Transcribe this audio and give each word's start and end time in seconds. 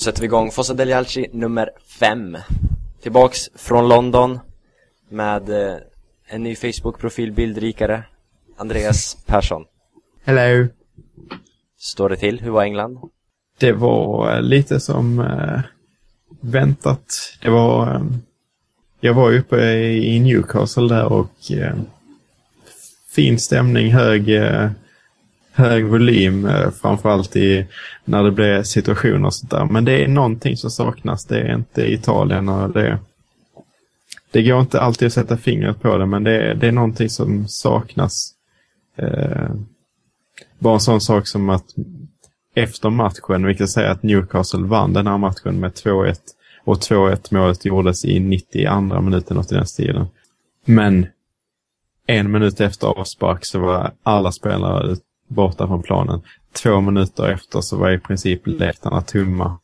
sätter 0.00 0.20
vi 0.20 0.26
igång 0.26 0.50
Fossa 0.50 0.74
Delialci 0.74 1.26
nummer 1.32 1.70
5 1.86 2.36
Tillbaks 3.02 3.50
från 3.54 3.88
London 3.88 4.38
med 5.08 5.48
eh, 5.50 5.76
en 6.28 6.42
ny 6.42 6.56
Facebook-profil, 6.56 7.32
bildrikare 7.32 8.04
Andreas 8.56 9.16
Persson 9.26 9.64
Hello. 10.24 10.68
Står 11.78 12.08
det 12.08 12.16
till? 12.16 12.40
Hur 12.40 12.50
var 12.50 12.62
England? 12.62 12.98
Det 13.58 13.72
var 13.72 14.34
eh, 14.36 14.42
lite 14.42 14.80
som 14.80 15.20
eh, 15.20 15.60
väntat. 16.40 17.36
Det 17.42 17.50
var... 17.50 17.94
Eh, 17.94 18.02
jag 19.00 19.14
var 19.14 19.32
uppe 19.32 19.56
i 19.82 20.20
Newcastle 20.20 20.88
där 20.88 21.12
och 21.12 21.52
eh, 21.52 21.74
fin 23.14 23.38
stämning, 23.38 23.92
hög, 23.92 24.28
eh, 24.28 24.70
hög 25.52 25.84
volym, 25.84 26.46
eh, 26.46 26.70
framförallt 26.70 27.36
i, 27.36 27.66
när 28.04 28.24
det 28.24 28.30
blir 28.30 28.62
situationer 28.62 29.26
och 29.26 29.34
sånt 29.34 29.50
där. 29.50 29.64
Men 29.64 29.84
det 29.84 30.04
är 30.04 30.08
någonting 30.08 30.56
som 30.56 30.70
saknas. 30.70 31.24
Det 31.24 31.40
är 31.40 31.54
inte 31.54 31.92
Italien 31.92 32.48
och 32.48 32.70
det, 32.70 32.98
det 34.30 34.42
går 34.42 34.60
inte 34.60 34.80
alltid 34.80 35.06
att 35.06 35.12
sätta 35.12 35.36
fingret 35.36 35.80
på 35.82 35.98
det, 35.98 36.06
men 36.06 36.24
det, 36.24 36.54
det 36.54 36.68
är 36.68 36.72
någonting 36.72 37.10
som 37.10 37.48
saknas. 37.48 38.32
Eh, 38.98 39.50
bara 40.58 40.74
en 40.74 40.80
sån 40.80 41.00
sak 41.00 41.26
som 41.26 41.50
att 41.50 41.64
efter 42.54 42.90
matchen, 42.90 43.46
vi 43.46 43.54
kan 43.54 43.68
säga 43.68 43.90
att 43.90 44.02
Newcastle 44.02 44.66
vann 44.66 44.92
den 44.92 45.06
här 45.06 45.18
matchen 45.18 45.60
med 45.60 45.72
2-1 45.72 46.14
och 46.64 46.76
2-1 46.76 47.34
målet 47.34 47.64
gjordes 47.64 48.04
i 48.04 48.20
92 48.20 49.00
minuten 49.00 49.36
något 49.36 49.52
i 49.52 49.54
den 49.54 49.66
stilen. 49.66 50.06
Men 50.64 51.06
en 52.06 52.30
minut 52.30 52.60
efter 52.60 52.86
avspark 52.86 53.44
så 53.44 53.58
var 53.58 53.92
alla 54.02 54.32
spelare 54.32 54.96
borta 55.30 55.66
från 55.66 55.82
planen. 55.82 56.22
Två 56.52 56.80
minuter 56.80 57.28
efter 57.28 57.60
så 57.60 57.76
var 57.76 57.90
i 57.90 57.98
princip 57.98 58.42
läktarna 58.44 59.00
tomma. 59.00 59.58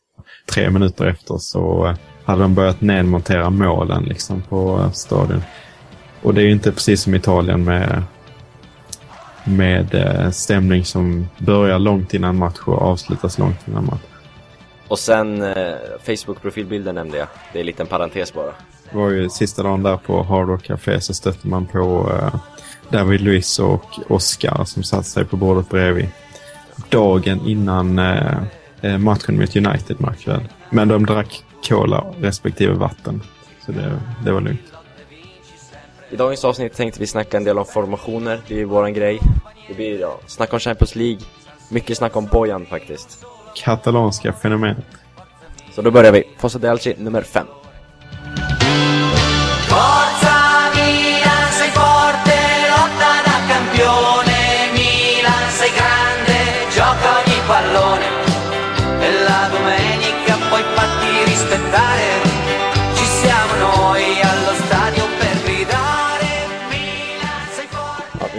Tre 0.45 0.69
minuter 0.69 1.05
efter 1.05 1.37
så 1.37 1.87
eh, 1.87 1.95
hade 2.25 2.41
de 2.41 2.55
börjat 2.55 2.81
nedmontera 2.81 3.49
målen 3.49 4.03
liksom 4.03 4.41
på 4.41 4.79
eh, 4.79 4.91
stadion. 4.91 5.41
Och 6.21 6.33
det 6.33 6.41
är 6.41 6.45
ju 6.45 6.51
inte 6.51 6.71
precis 6.71 7.01
som 7.01 7.15
Italien 7.15 7.63
med, 7.63 8.03
med 9.43 9.95
eh, 9.95 10.29
stämning 10.29 10.85
som 10.85 11.27
börjar 11.37 11.79
långt 11.79 12.13
innan 12.13 12.37
match 12.37 12.59
och 12.65 12.81
avslutas 12.81 13.37
långt 13.37 13.67
innan 13.67 13.85
match. 13.85 14.01
Och 14.87 14.99
sen 14.99 15.41
eh, 15.41 15.75
Facebook-profilbilden 16.05 16.95
nämnde 16.95 17.17
jag 17.17 17.27
Det 17.53 17.59
är 17.59 17.61
en 17.61 17.65
liten 17.65 17.87
parentes 17.87 18.33
bara 18.33 18.53
det 18.91 18.97
var 18.97 19.09
ju 19.09 19.29
sista 19.29 19.63
dagen 19.63 19.83
där 19.83 19.97
på 19.97 20.23
Hard 20.23 20.47
Rock 20.47 20.63
Café 20.63 21.01
så 21.01 21.13
stötte 21.13 21.47
man 21.47 21.65
på 21.65 22.11
eh, 22.13 22.39
David 22.89 23.21
Luiz 23.21 23.59
och 23.59 23.85
Oscar 24.09 24.63
som 24.65 24.83
satte 24.83 25.09
sig 25.09 25.25
på 25.25 25.37
bordet 25.37 25.69
bredvid. 25.69 26.07
Dagen 26.89 27.41
innan 27.45 27.99
eh, 27.99 28.37
eh 28.81 28.97
matchen 28.97 29.39
mot 29.39 29.55
United 29.55 30.01
matchen. 30.01 30.47
Men 30.69 30.87
de 30.87 31.05
drack 31.05 31.43
cola 31.67 32.05
respektive 32.19 32.73
vatten. 32.73 33.21
Så 33.65 33.71
det, 33.71 33.99
det 34.23 34.31
var 34.31 34.41
lugnt. 34.41 34.61
I 36.09 36.15
dagens 36.15 36.45
avsnitt 36.45 36.73
tänkte 36.73 36.99
vi 36.99 37.07
snacka 37.07 37.37
en 37.37 37.43
del 37.43 37.57
om 37.57 37.65
formationer, 37.65 38.41
det 38.47 38.53
är 38.53 38.57
ju 38.57 38.65
våran 38.65 38.93
grej 38.93 39.19
Det 39.67 39.73
blir 39.73 39.99
ja, 39.99 40.19
snack 40.27 40.53
om 40.53 40.59
Champions 40.59 40.95
League 40.95 41.19
Mycket 41.69 41.97
snack 41.97 42.15
om 42.15 42.25
Bojan 42.25 42.65
faktiskt 42.65 43.25
Katalanska 43.55 44.33
fenomenet. 44.33 44.85
Så 45.75 45.81
då 45.81 45.91
börjar 45.91 46.11
vi, 46.11 46.23
Fossa 46.37 46.59
de 46.59 46.67
Alci 46.67 46.95
nummer 46.97 47.21
5 47.21 47.47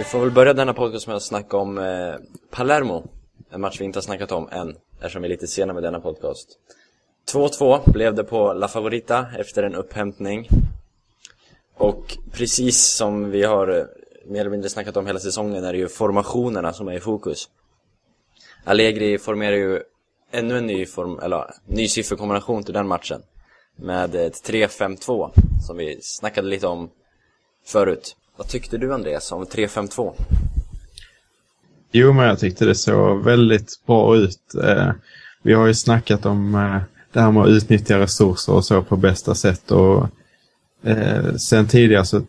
får 0.09 0.19
väl 0.19 0.31
börja 0.31 0.53
denna 0.53 0.73
podcast 0.73 1.07
med 1.07 1.15
att 1.15 1.23
snacka 1.23 1.57
om 1.57 1.77
eh, 1.77 2.15
Palermo. 2.49 3.03
En 3.49 3.61
match 3.61 3.81
vi 3.81 3.85
inte 3.85 3.97
har 3.97 4.01
snackat 4.01 4.31
om 4.31 4.49
än, 4.51 4.75
eftersom 4.99 5.21
vi 5.21 5.27
är 5.27 5.29
lite 5.29 5.47
sena 5.47 5.73
med 5.73 5.83
denna 5.83 5.99
podcast. 5.99 6.47
2-2 7.33 7.91
blev 7.91 8.15
det 8.15 8.23
på 8.23 8.53
La 8.53 8.67
Favorita 8.67 9.25
efter 9.37 9.63
en 9.63 9.75
upphämtning. 9.75 10.47
Och 11.75 12.17
precis 12.31 12.85
som 12.85 13.31
vi 13.31 13.43
har 13.43 13.67
eh, 13.67 13.83
mer 14.25 14.39
eller 14.39 14.49
mindre 14.49 14.69
snackat 14.69 14.97
om 14.97 15.07
hela 15.07 15.19
säsongen 15.19 15.63
är 15.63 15.71
det 15.73 15.79
ju 15.79 15.87
formationerna 15.87 16.73
som 16.73 16.87
är 16.87 16.93
i 16.93 16.99
fokus. 16.99 17.49
Allegri 18.63 19.17
formerar 19.17 19.55
ju 19.55 19.81
ännu 20.31 20.57
en 20.57 20.67
ny, 20.67 20.85
form, 20.85 21.19
eller, 21.19 21.53
ny 21.65 21.87
sifferkombination 21.87 22.63
till 22.63 22.73
den 22.73 22.87
matchen 22.87 23.21
Med 23.75 24.15
eh, 24.15 24.21
ett 24.21 24.49
3-5-2 24.49 25.31
som 25.67 25.77
vi 25.77 25.99
snackade 26.01 26.47
lite 26.47 26.67
om 26.67 26.89
förut. 27.65 28.15
Vad 28.39 28.47
tyckte 28.47 28.77
du 28.77 28.93
Andreas 28.93 29.31
om 29.31 29.45
3-5-2? 29.45 30.13
Jo, 31.91 32.13
men 32.13 32.25
jag 32.25 32.39
tyckte 32.39 32.65
det 32.65 32.75
såg 32.75 33.23
väldigt 33.23 33.85
bra 33.85 34.15
ut. 34.15 34.55
Eh, 34.63 34.91
vi 35.41 35.53
har 35.53 35.67
ju 35.67 35.73
snackat 35.73 36.25
om 36.25 36.55
eh, 36.55 36.77
det 37.13 37.21
här 37.21 37.31
med 37.31 37.43
att 37.43 37.49
utnyttja 37.49 37.99
resurser 37.99 38.53
och 38.53 38.65
så 38.65 38.83
på 38.83 38.95
bästa 38.95 39.35
sätt. 39.35 39.71
Och, 39.71 40.07
eh, 40.83 41.35
sen 41.35 41.67
tidigare 41.67 42.05
så 42.05 42.21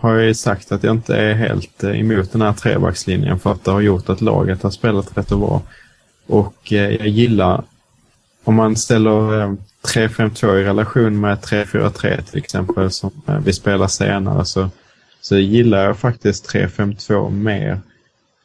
har 0.00 0.14
jag 0.14 0.24
ju 0.26 0.34
sagt 0.34 0.72
att 0.72 0.82
jag 0.82 0.94
inte 0.94 1.16
är 1.16 1.34
helt 1.34 1.84
eh, 1.84 2.00
emot 2.00 2.32
den 2.32 2.42
här 2.42 2.52
trebackslinjen 2.52 3.38
för 3.38 3.52
att 3.52 3.64
det 3.64 3.70
har 3.70 3.80
gjort 3.80 4.08
att 4.08 4.20
laget 4.20 4.62
har 4.62 4.70
spelat 4.70 5.18
rätt 5.18 5.32
och 5.32 5.38
bra. 5.38 5.62
Och 6.26 6.72
eh, 6.72 6.90
jag 6.90 7.08
gillar 7.08 7.64
om 8.44 8.54
man 8.54 8.76
ställer 8.76 9.40
eh, 9.40 9.52
3-5-2 9.82 10.56
i 10.56 10.64
relation 10.64 11.20
med 11.20 11.38
3-4-3 11.38 12.22
till 12.22 12.38
exempel 12.38 12.90
som 12.90 13.10
vi 13.44 13.52
spelar 13.52 13.88
senare 13.88 14.44
så, 14.44 14.70
så 15.24 15.36
gillar 15.36 15.84
jag 15.84 15.98
faktiskt 15.98 16.52
3-5-2 16.52 17.30
mer. 17.30 17.80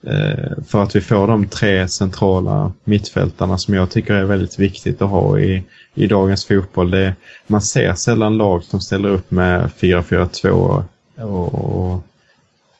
Eh, 0.03 0.63
för 0.67 0.84
att 0.84 0.95
vi 0.95 1.01
får 1.01 1.28
de 1.28 1.47
tre 1.47 1.88
centrala 1.88 2.72
mittfältarna 2.84 3.57
som 3.57 3.73
jag 3.73 3.90
tycker 3.90 4.13
är 4.13 4.23
väldigt 4.23 4.59
viktigt 4.59 5.01
att 5.01 5.09
ha 5.09 5.40
i, 5.40 5.63
i 5.94 6.07
dagens 6.07 6.45
fotboll. 6.45 6.91
Det, 6.91 7.16
man 7.47 7.62
ser 7.62 7.94
sällan 7.94 8.38
lag 8.38 8.63
som 8.63 8.81
ställer 8.81 9.09
upp 9.09 9.31
med 9.31 9.69
4-4-2 9.79 10.50
och, 10.50 10.84
och, 11.16 12.03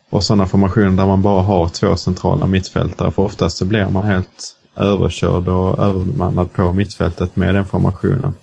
och 0.09 0.23
sådana 0.23 0.45
formationer 0.45 0.97
där 0.97 1.05
man 1.05 1.21
bara 1.21 1.41
har 1.41 1.69
två 1.69 1.95
centrala 1.95 2.47
mittfältare. 2.47 3.11
För 3.11 3.23
oftast 3.23 3.57
så 3.57 3.66
blir 3.66 3.89
man 3.89 4.03
helt 4.05 4.55
överkörd 4.75 5.47
och 5.47 5.79
övermannad 5.79 6.53
på 6.53 6.73
mittfältet 6.73 7.35
med 7.35 7.55
den 7.55 7.66
formationen. 7.66 8.33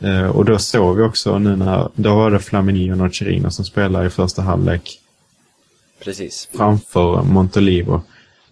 Eh, 0.00 0.26
och 0.26 0.44
då 0.44 0.58
såg 0.58 0.96
vi 0.96 1.02
också 1.02 1.38
nu 1.38 1.56
när, 1.56 1.88
då 1.94 2.14
var 2.14 2.30
det 2.30 2.38
Flamini 2.38 2.92
och 2.92 2.98
Nocerino 2.98 3.50
som 3.50 3.64
spelade 3.64 4.06
i 4.06 4.10
första 4.10 4.42
halvlek 4.42 5.00
Precis 6.04 6.48
framför 6.56 7.22
Montolivo. 7.22 8.02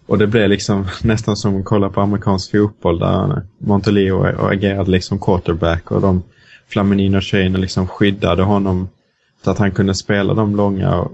Och 0.05 0.17
det 0.17 0.27
blev 0.27 0.49
liksom 0.49 0.87
nästan 1.01 1.37
som 1.37 1.59
att 1.59 1.65
kolla 1.65 1.89
på 1.89 2.01
amerikansk 2.01 2.51
fotboll 2.51 2.99
där 2.99 3.41
Montolivo 3.57 4.23
agerade 4.23 4.91
liksom 4.91 5.19
quarterback 5.19 5.91
och 5.91 6.01
de 6.01 6.23
Flaminino 6.67 7.17
och 7.17 7.23
Shane 7.23 7.57
liksom 7.57 7.87
skyddade 7.87 8.43
honom 8.43 8.89
så 9.43 9.51
att 9.51 9.57
han 9.57 9.71
kunde 9.71 9.93
spela 9.93 10.33
de 10.33 10.55
långa 10.55 11.07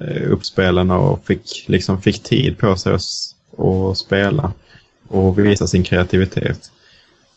eh, 0.00 0.32
uppspelen 0.32 0.90
och 0.90 1.24
fick, 1.24 1.64
liksom 1.68 2.02
fick 2.02 2.22
tid 2.22 2.58
på 2.58 2.76
sig 2.76 2.94
att 2.94 3.02
att 3.58 3.98
spela 3.98 4.52
och 5.08 5.38
visa 5.38 5.66
sin 5.66 5.82
kreativitet. 5.82 6.70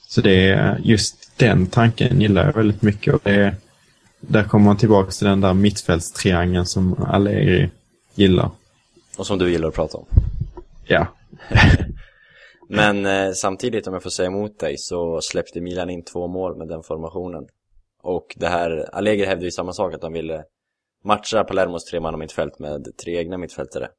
Så 0.07 0.21
det 0.21 0.49
är 0.49 0.79
just 0.83 1.22
den 1.37 1.67
tanken 1.67 2.21
gillar 2.21 2.45
jag 2.45 2.53
väldigt 2.53 2.81
mycket. 2.81 3.13
Och 3.13 3.21
det 3.23 3.35
är, 3.35 3.55
där 4.19 4.43
kommer 4.43 4.65
man 4.65 4.77
tillbaka 4.77 5.11
till 5.11 5.27
den 5.27 5.41
där 5.41 5.53
mittfältstriangeln 5.53 6.65
som 6.65 7.03
Allegri 7.03 7.69
gillar. 8.15 8.49
Och 9.17 9.27
som 9.27 9.39
du 9.39 9.51
gillar 9.51 9.67
att 9.67 9.75
prata 9.75 9.97
om. 9.97 10.05
Ja, 10.87 11.07
Men 12.67 13.05
eh, 13.05 13.31
samtidigt 13.31 13.87
om 13.87 13.93
jag 13.93 14.03
får 14.03 14.09
säga 14.09 14.27
emot 14.27 14.59
dig 14.59 14.77
så 14.77 15.21
släppte 15.21 15.61
Milan 15.61 15.89
in 15.89 16.03
två 16.03 16.27
mål 16.27 16.57
med 16.57 16.67
den 16.67 16.83
formationen. 16.83 17.47
Och 18.03 18.35
det 18.35 18.47
här, 18.47 18.95
Allegri 18.95 19.25
hävdade 19.25 19.45
ju 19.45 19.51
samma 19.51 19.73
sak 19.73 19.93
att 19.93 20.01
de 20.01 20.13
ville 20.13 20.43
matcha 21.03 21.43
Palermos 21.43 21.85
tre 21.85 21.99
man 21.99 22.19
mittfält 22.19 22.59
med 22.59 22.87
tre 23.03 23.17
egna 23.17 23.37
mittfältare. 23.37 23.89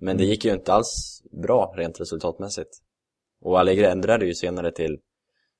Men 0.00 0.16
det 0.16 0.24
gick 0.24 0.44
ju 0.44 0.52
inte 0.52 0.72
alls 0.72 1.22
bra 1.42 1.74
rent 1.76 2.00
resultatmässigt. 2.00 2.70
Och 3.40 3.60
Allegri 3.60 3.84
ändrade 3.84 4.26
ju 4.26 4.34
senare 4.34 4.72
till 4.72 4.98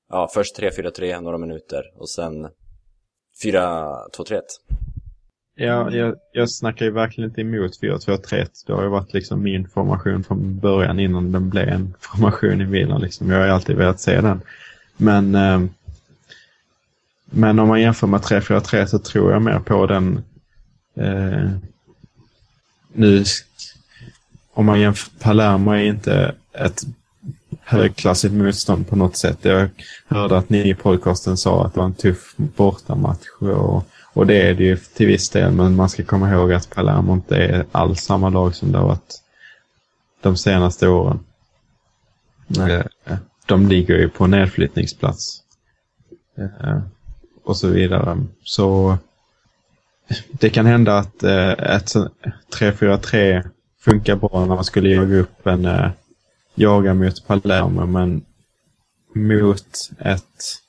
Ja, 0.09 0.29
först 0.33 0.59
3-4-3 0.59 1.21
några 1.21 1.37
minuter 1.37 1.83
och 1.95 2.09
sen 2.09 2.47
4-2-3-1 3.43 4.41
Ja, 5.59 5.91
jag, 5.91 6.15
jag 6.31 6.49
snackar 6.51 6.85
ju 6.85 6.91
verkligen 6.91 7.29
inte 7.29 7.41
emot 7.41 7.81
4-2-3-1. 7.81 8.47
Det 8.67 8.73
har 8.73 8.83
ju 8.83 8.89
varit 8.89 9.13
liksom 9.13 9.43
min 9.43 9.67
formation 9.67 10.23
från 10.23 10.59
början 10.59 10.99
innan 10.99 11.31
den 11.31 11.49
blev 11.49 11.69
en 11.69 11.93
formation 11.99 12.61
i 12.61 12.65
Milan. 12.65 13.01
Liksom. 13.01 13.31
Jag 13.31 13.37
har 13.37 13.45
ju 13.45 13.51
alltid 13.51 13.75
velat 13.75 13.99
se 13.99 14.21
den. 14.21 14.41
Men, 14.97 15.35
eh, 15.35 15.61
men 17.25 17.59
om 17.59 17.67
man 17.67 17.81
jämför 17.81 18.07
med 18.07 18.21
3-4-3 18.21 18.85
så 18.85 18.99
tror 18.99 19.31
jag 19.31 19.41
mer 19.41 19.59
på 19.59 19.85
den. 19.85 20.23
Eh, 20.95 21.49
nu, 22.93 23.23
om 24.53 24.65
man 24.65 24.79
jämför, 24.79 25.11
Palermo 25.19 25.71
är 25.71 25.83
inte 25.83 26.35
ett 26.53 26.81
högklassigt 27.61 28.33
motstånd 28.33 28.87
på 28.89 28.95
något 28.95 29.15
sätt. 29.17 29.37
Jag 29.41 29.69
hörde 30.07 30.37
att 30.37 30.49
ni 30.49 30.69
i 30.69 30.73
podcasten 30.73 31.37
sa 31.37 31.65
att 31.65 31.73
det 31.73 31.79
var 31.79 31.85
en 31.85 31.93
tuff 31.93 32.33
bortamatch 32.37 33.27
och, 33.39 33.83
och 34.13 34.27
det 34.27 34.41
är 34.41 34.53
det 34.53 34.63
ju 34.63 34.77
till 34.77 35.07
viss 35.07 35.29
del, 35.29 35.51
men 35.51 35.75
man 35.75 35.89
ska 35.89 36.03
komma 36.03 36.31
ihåg 36.31 36.53
att 36.53 36.69
Palermo 36.69 37.13
inte 37.13 37.35
är 37.37 37.65
alls 37.71 38.01
samma 38.01 38.29
lag 38.29 38.55
som 38.55 38.71
det 38.71 38.77
har 38.77 38.87
varit 38.87 39.21
de 40.21 40.37
senaste 40.37 40.87
åren. 40.87 41.19
Eh, 42.59 43.17
De 43.45 43.67
ligger 43.67 43.95
ju 43.97 44.09
på 44.09 44.27
nedflyttningsplats. 44.27 45.39
Eh, 46.37 46.77
Och 47.43 47.57
så 47.57 47.67
vidare. 47.67 48.23
Så 48.43 48.97
det 50.31 50.49
kan 50.49 50.65
hända 50.65 50.97
att 50.97 51.23
eh, 51.23 51.49
ett 51.51 51.89
sånt- 51.89 52.13
3-4-3 52.59 53.49
funkar 53.81 54.15
bra 54.15 54.39
när 54.39 54.55
man 54.55 54.63
skulle 54.63 54.89
jaga 54.89 55.15
upp 55.17 55.47
en 55.47 55.65
eh, 55.65 55.89
jaga 56.57 56.93
mot 56.93 57.27
Palermo, 57.27 57.85
men 57.85 58.21
mot 59.15 59.89
ett 59.99 60.61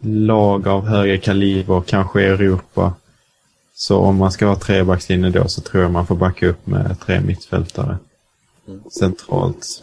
lag 0.00 0.68
av 0.68 0.86
högre 0.86 1.18
kaliber, 1.18 1.82
kanske 1.86 2.22
i 2.22 2.26
Europa. 2.26 2.94
Så 3.74 3.98
om 3.98 4.16
man 4.16 4.32
ska 4.32 4.46
ha 4.46 4.56
trebackslinje 4.56 5.30
då 5.30 5.48
så 5.48 5.60
tror 5.60 5.82
jag 5.82 5.92
man 5.92 6.06
får 6.06 6.16
backa 6.16 6.48
upp 6.48 6.66
med 6.66 7.00
tre 7.00 7.20
mittfältare 7.20 7.98
centralt. 8.98 9.82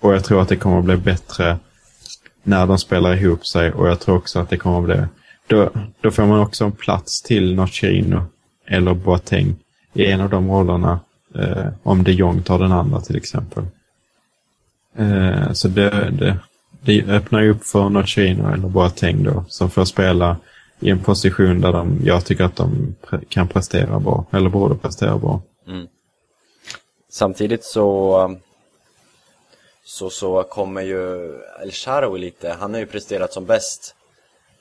Och 0.00 0.14
jag 0.14 0.24
tror 0.24 0.42
att 0.42 0.48
det 0.48 0.56
kommer 0.56 0.78
att 0.78 0.84
bli 0.84 0.96
bättre 0.96 1.58
när 2.42 2.66
de 2.66 2.78
spelar 2.78 3.14
ihop 3.14 3.46
sig 3.46 3.72
och 3.72 3.88
jag 3.88 4.00
tror 4.00 4.16
också 4.16 4.38
att 4.38 4.50
det 4.50 4.56
kommer 4.56 4.78
att 4.78 4.84
bli... 4.84 5.06
Då, 5.46 5.70
då 6.00 6.10
får 6.10 6.26
man 6.26 6.40
också 6.40 6.64
en 6.64 6.72
plats 6.72 7.22
till 7.22 7.54
Nocerino 7.54 8.24
eller 8.66 8.94
Boateng 8.94 9.56
i 9.92 10.06
en 10.06 10.20
av 10.20 10.30
de 10.30 10.50
rollerna. 10.50 11.00
Eh, 11.34 11.66
om 11.82 12.04
de 12.04 12.12
Jong 12.12 12.42
tar 12.42 12.58
den 12.58 12.72
andra 12.72 13.00
till 13.00 13.16
exempel. 13.16 13.64
Eh, 14.96 15.52
så 15.52 15.68
det, 15.68 16.10
det, 16.10 16.38
det 16.80 17.02
öppnar 17.04 17.40
ju 17.40 17.50
upp 17.50 17.64
för 17.64 17.88
Nocerino 17.88 18.52
eller 18.52 18.68
Boateng 18.68 19.24
då 19.24 19.44
som 19.48 19.70
får 19.70 19.84
spela 19.84 20.36
i 20.80 20.90
en 20.90 20.98
position 20.98 21.60
där 21.60 21.72
de, 21.72 21.98
jag 22.04 22.24
tycker 22.24 22.44
att 22.44 22.56
de 22.56 22.94
pre- 23.02 23.24
kan 23.28 23.48
prestera 23.48 24.00
bra, 24.00 24.24
eller 24.32 24.48
borde 24.50 24.74
prestera 24.74 25.18
bra. 25.18 25.42
Samtidigt 27.10 27.64
så, 27.64 28.36
så, 29.84 30.10
så 30.10 30.42
kommer 30.42 30.82
ju 30.82 31.32
El 31.62 31.70
Shaarawy 31.72 32.18
lite, 32.18 32.56
han 32.60 32.72
har 32.74 32.80
ju 32.80 32.86
presterat 32.86 33.32
som 33.32 33.44
bäst. 33.46 33.94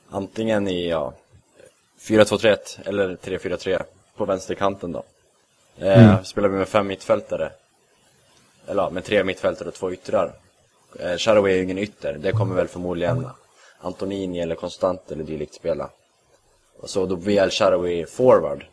Antingen 0.09 0.67
i 0.67 0.89
ja, 0.89 1.13
4-2-3-1 2.07 2.57
eller 2.85 3.15
3-4-3 3.15 3.81
på 4.17 4.25
vänsterkanten 4.25 4.91
då. 4.91 5.03
Eh, 5.77 6.21
Spelar 6.23 6.47
vi 6.49 6.57
med 6.57 6.67
fem 6.67 6.87
mittfältare, 6.87 7.51
eller 8.69 8.83
ja, 8.83 8.89
med 8.89 9.04
tre 9.06 9.24
mittfältare 9.24 9.68
och 9.68 9.74
två 9.74 9.92
yttrar. 9.92 10.31
Eh, 11.00 11.27
är 11.27 11.48
ju 11.48 11.63
ingen 11.63 11.77
ytter, 11.77 12.18
det 12.21 12.31
kommer 12.31 12.56
väl 12.56 12.68
förmodligen 12.68 13.27
Antonini 13.81 14.39
eller 14.39 14.56
Konstant 14.56 15.12
eller 15.12 15.24
dylikt 15.24 15.54
spela. 15.54 15.89
Och 16.81 16.89
så 16.89 17.06
då 17.06 17.16
blir 17.16 17.42
El 17.42 17.51
Shaarawy 17.51 18.06
forward, 18.06 18.66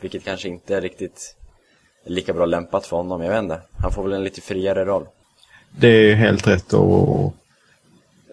vilket 0.00 0.24
kanske 0.24 0.48
inte 0.48 0.76
är 0.76 0.80
riktigt 0.80 1.36
lika 2.04 2.32
bra 2.32 2.46
lämpat 2.46 2.86
för 2.86 2.96
honom, 2.96 3.22
jag 3.22 3.30
vet 3.30 3.42
inte. 3.42 3.60
Han 3.78 3.92
får 3.92 4.02
väl 4.02 4.12
en 4.12 4.24
lite 4.24 4.40
friare 4.40 4.84
roll. 4.84 5.06
Det 5.70 5.88
är 5.88 6.02
ju 6.02 6.14
helt 6.14 6.46
rätt 6.46 6.72
och 6.72 7.34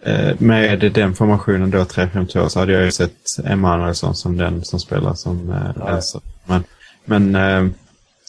eh, 0.02 0.40
med 0.40 0.92
den 0.92 1.14
formationen 1.14 1.70
då 1.70 1.78
3-5-2 1.78 2.48
så 2.48 2.58
hade 2.58 2.72
jag 2.72 2.84
ju 2.84 2.90
sett 2.90 3.38
Emanuelsson 3.44 4.14
som 4.14 4.36
den 4.36 4.64
som 4.64 4.80
spelar 4.80 5.14
som 5.14 5.50
eh, 5.50 5.70
Ja. 5.78 5.84
vänster. 5.84 6.20
Men, 6.46 6.64
men 7.04 7.34
eh, 7.34 7.72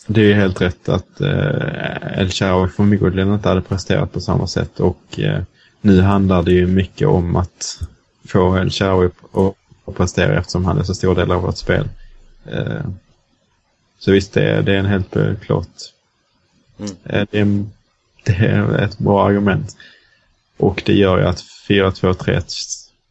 det 0.09 0.31
är 0.31 0.35
helt 0.35 0.61
rätt 0.61 0.89
att 0.89 1.21
eh, 1.21 2.19
El 2.19 2.29
Shaarawy 2.31 2.67
förmodligen 2.67 3.33
inte 3.33 3.49
hade 3.49 3.61
presterat 3.61 4.13
på 4.13 4.21
samma 4.21 4.47
sätt 4.47 4.79
och 4.79 5.19
eh, 5.19 5.43
nu 5.81 6.01
handlar 6.01 6.43
det 6.43 6.51
ju 6.51 6.67
mycket 6.67 7.07
om 7.07 7.35
att 7.35 7.79
få 8.27 8.57
El 8.57 8.69
Shaarawy 8.69 9.09
att 9.85 9.95
prestera 9.95 10.39
eftersom 10.39 10.65
han 10.65 10.77
är 10.77 10.83
så 10.83 10.95
stor 10.95 11.15
del 11.15 11.31
av 11.31 11.41
vårt 11.41 11.57
spel. 11.57 11.87
Eh, 12.45 12.85
så 13.99 14.11
visst, 14.11 14.33
det 14.33 14.43
är, 14.43 14.61
det 14.61 14.73
är 14.73 14.77
en 14.77 14.85
helt 14.85 15.17
klart 15.41 15.67
Mm. 16.79 16.91
Eh, 17.03 17.27
Det 17.31 17.39
är, 17.39 17.65
det 18.25 18.45
är 18.45 18.83
ett 18.83 18.97
bra 18.97 19.25
argument. 19.25 19.75
Och 20.57 20.83
det 20.85 20.93
gör 20.93 21.17
ju 21.17 21.25
att 21.25 21.43
4-2-3 21.69 22.43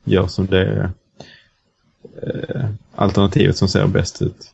gör 0.05 0.27
som 0.27 0.47
det 0.47 0.67
är 0.67 0.91
eh, 2.23 2.71
alternativet 2.95 3.57
som 3.57 3.69
ser 3.69 3.87
bäst 3.87 4.23
ut. 4.23 4.53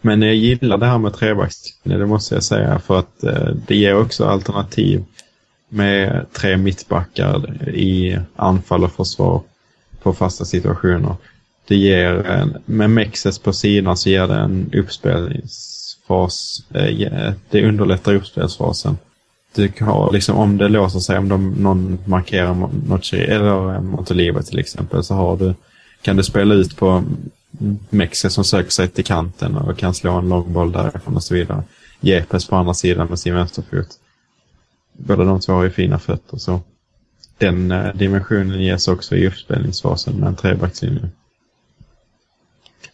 Men 0.00 0.22
jag 0.22 0.34
gillar 0.34 0.78
det 0.78 0.86
här 0.86 0.98
med 0.98 1.14
trebackslinje, 1.14 1.98
det 1.98 2.06
måste 2.06 2.34
jag 2.34 2.44
säga, 2.44 2.78
för 2.78 2.98
att 2.98 3.24
eh, 3.24 3.48
det 3.66 3.76
ger 3.76 3.96
också 3.96 4.24
alternativ 4.24 5.04
med 5.68 6.26
tre 6.32 6.56
mittbackar 6.56 7.68
i 7.68 8.18
anfall 8.36 8.84
och 8.84 8.92
försvar 8.92 9.42
på 10.02 10.12
fasta 10.12 10.44
situationer. 10.44 11.16
Det 11.68 11.76
ger, 11.76 12.26
en, 12.26 12.56
med 12.64 12.90
Mexes 12.90 13.38
på 13.38 13.52
sidan 13.52 13.96
så 13.96 14.08
ger 14.08 14.26
det 14.26 14.34
en 14.34 14.70
uppspelningsfas, 14.74 16.64
eh, 16.74 17.32
Det 17.50 17.68
underlättar 17.68 18.14
uppspelsfasen. 18.14 18.98
Du 19.54 19.72
har 19.80 20.12
liksom, 20.12 20.36
om 20.36 20.58
det 20.58 20.68
låser 20.68 21.00
sig, 21.00 21.18
om 21.18 21.28
de, 21.28 21.50
någon 21.50 21.98
markerar 22.04 22.54
Mo- 22.54 23.14
eller 23.14 23.74
eh, 23.74 23.80
Montoliva 23.80 24.42
till 24.42 24.58
exempel, 24.58 25.04
så 25.04 25.14
har 25.14 25.36
du, 25.36 25.54
kan 26.02 26.16
du 26.16 26.22
spela 26.22 26.54
ut 26.54 26.76
på 26.76 27.04
Mm. 27.60 27.78
Mexe 27.90 28.30
som 28.30 28.44
söker 28.44 28.70
sig 28.70 28.88
till 28.88 29.04
kanten 29.04 29.56
och 29.56 29.78
kan 29.78 29.94
slå 29.94 30.12
en 30.12 30.28
långboll 30.28 30.72
därifrån 30.72 31.16
och 31.16 31.22
så 31.22 31.34
vidare. 31.34 31.62
Jepes 32.00 32.46
på 32.46 32.56
andra 32.56 32.74
sidan 32.74 33.08
med 33.08 33.18
sin 33.18 33.34
vänsterfot. 33.34 33.88
Båda 34.92 35.24
de 35.24 35.40
två 35.40 35.52
har 35.52 35.62
ju 35.62 35.70
fina 35.70 35.98
fötter 35.98 36.38
så 36.38 36.60
den 37.38 37.70
eh, 37.70 37.94
dimensionen 37.94 38.62
ges 38.62 38.88
också 38.88 39.16
i 39.16 39.26
uppspelningsfasen 39.26 40.14
med 40.16 40.28
en 40.28 40.36
trebackslinje. 40.36 41.08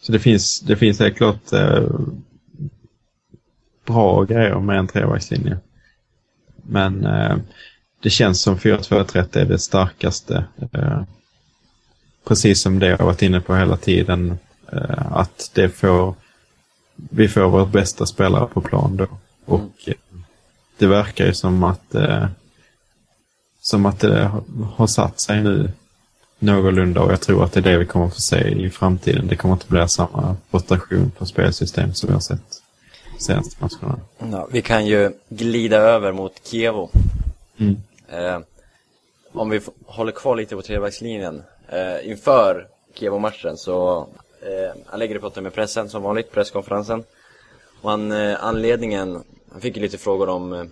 Så 0.01 0.13
det 0.13 0.19
finns, 0.19 0.61
det 0.61 0.77
finns 0.77 1.01
helt 1.01 1.17
klart 1.17 1.53
eh, 1.53 1.89
bra 3.87 4.25
grejer 4.25 4.61
med 4.61 4.79
en 4.79 4.89
trebackslinje. 4.89 5.59
Men 6.63 7.07
eh, 7.07 7.37
det 8.03 8.11
känns 8.11 8.43
som 8.43 8.57
4-2-3 8.57 9.39
är 9.39 9.45
det 9.45 9.59
starkaste. 9.59 10.45
Eh, 10.73 11.03
precis 12.29 12.63
som 12.63 12.79
det 12.79 12.87
jag 12.87 12.99
har 12.99 13.07
varit 13.07 13.23
inne 13.23 13.41
på 13.41 13.57
hela 13.57 13.77
tiden. 13.77 14.39
Eh, 14.73 15.13
att 15.13 15.51
det 15.55 15.69
får, 15.69 16.15
vi 16.95 17.29
får 17.29 17.49
vårt 17.49 17.73
bästa 17.73 18.07
spelare 18.07 18.47
på 18.47 18.61
plan 18.61 18.97
då. 18.97 19.07
Och 19.45 19.73
eh, 19.87 19.95
det 20.79 20.87
verkar 20.87 21.27
ju 21.27 21.35
som 21.35 21.65
att 21.65 21.95
eh, 21.95 22.27
som 23.61 23.87
att 23.87 24.01
det 24.01 24.31
har, 24.77 24.87
satt 24.87 25.21
sig 25.21 25.43
nu 25.43 25.71
någorlunda 26.39 27.01
och 27.01 27.13
jag 27.13 27.21
tror 27.21 27.45
att 27.45 27.53
det 27.53 27.61
är 27.61 27.65
det 27.65 27.79
vi 27.79 27.87
kommer 27.87 28.07
att 28.07 28.15
få 28.15 28.21
se 28.21 28.49
i 28.49 28.71
framtiden. 28.71 29.27
Det 29.27 29.37
kommer 29.37 29.55
inte 29.55 29.67
bli 29.69 29.89
samma 29.89 30.37
rotation 30.51 31.11
på 31.19 31.27
spelsystem 31.27 31.95
som 31.95 32.07
vi 32.07 32.13
har 32.13 32.21
sett 32.21 32.63
senaste 33.19 33.57
matcherna. 33.61 34.01
Ja, 34.19 34.49
vi 34.51 34.63
kan 34.63 34.87
ju 34.87 35.13
glida 35.29 35.77
över 35.77 36.13
mot 36.13 36.33
Kievo. 36.45 36.91
Mm. 37.59 37.77
Eh, 38.09 38.41
om 39.33 39.51
vi 39.51 39.61
håller 39.87 40.13
kvar 40.13 40.37
lite 40.37 40.57
på 40.57 40.63
trebackslinjen. 40.63 41.43
Eh, 41.69 42.11
inför 42.11 42.67
Kievo-matchen 42.95 43.57
så 43.57 44.09
eh, 44.41 44.77
Allegri 44.87 45.19
pratade 45.19 45.43
med 45.43 45.55
pressen 45.55 45.89
som 45.89 46.03
vanligt, 46.03 46.33
presskonferensen. 46.33 47.05
Och 47.81 47.91
han, 47.91 48.13
eh, 48.13 48.45
anledningen, 48.45 49.25
han 49.53 49.61
fick 49.61 49.77
ju 49.77 49.83
lite 49.83 49.99
frågor 49.99 50.29
om, 50.29 50.53
eh, 50.53 50.65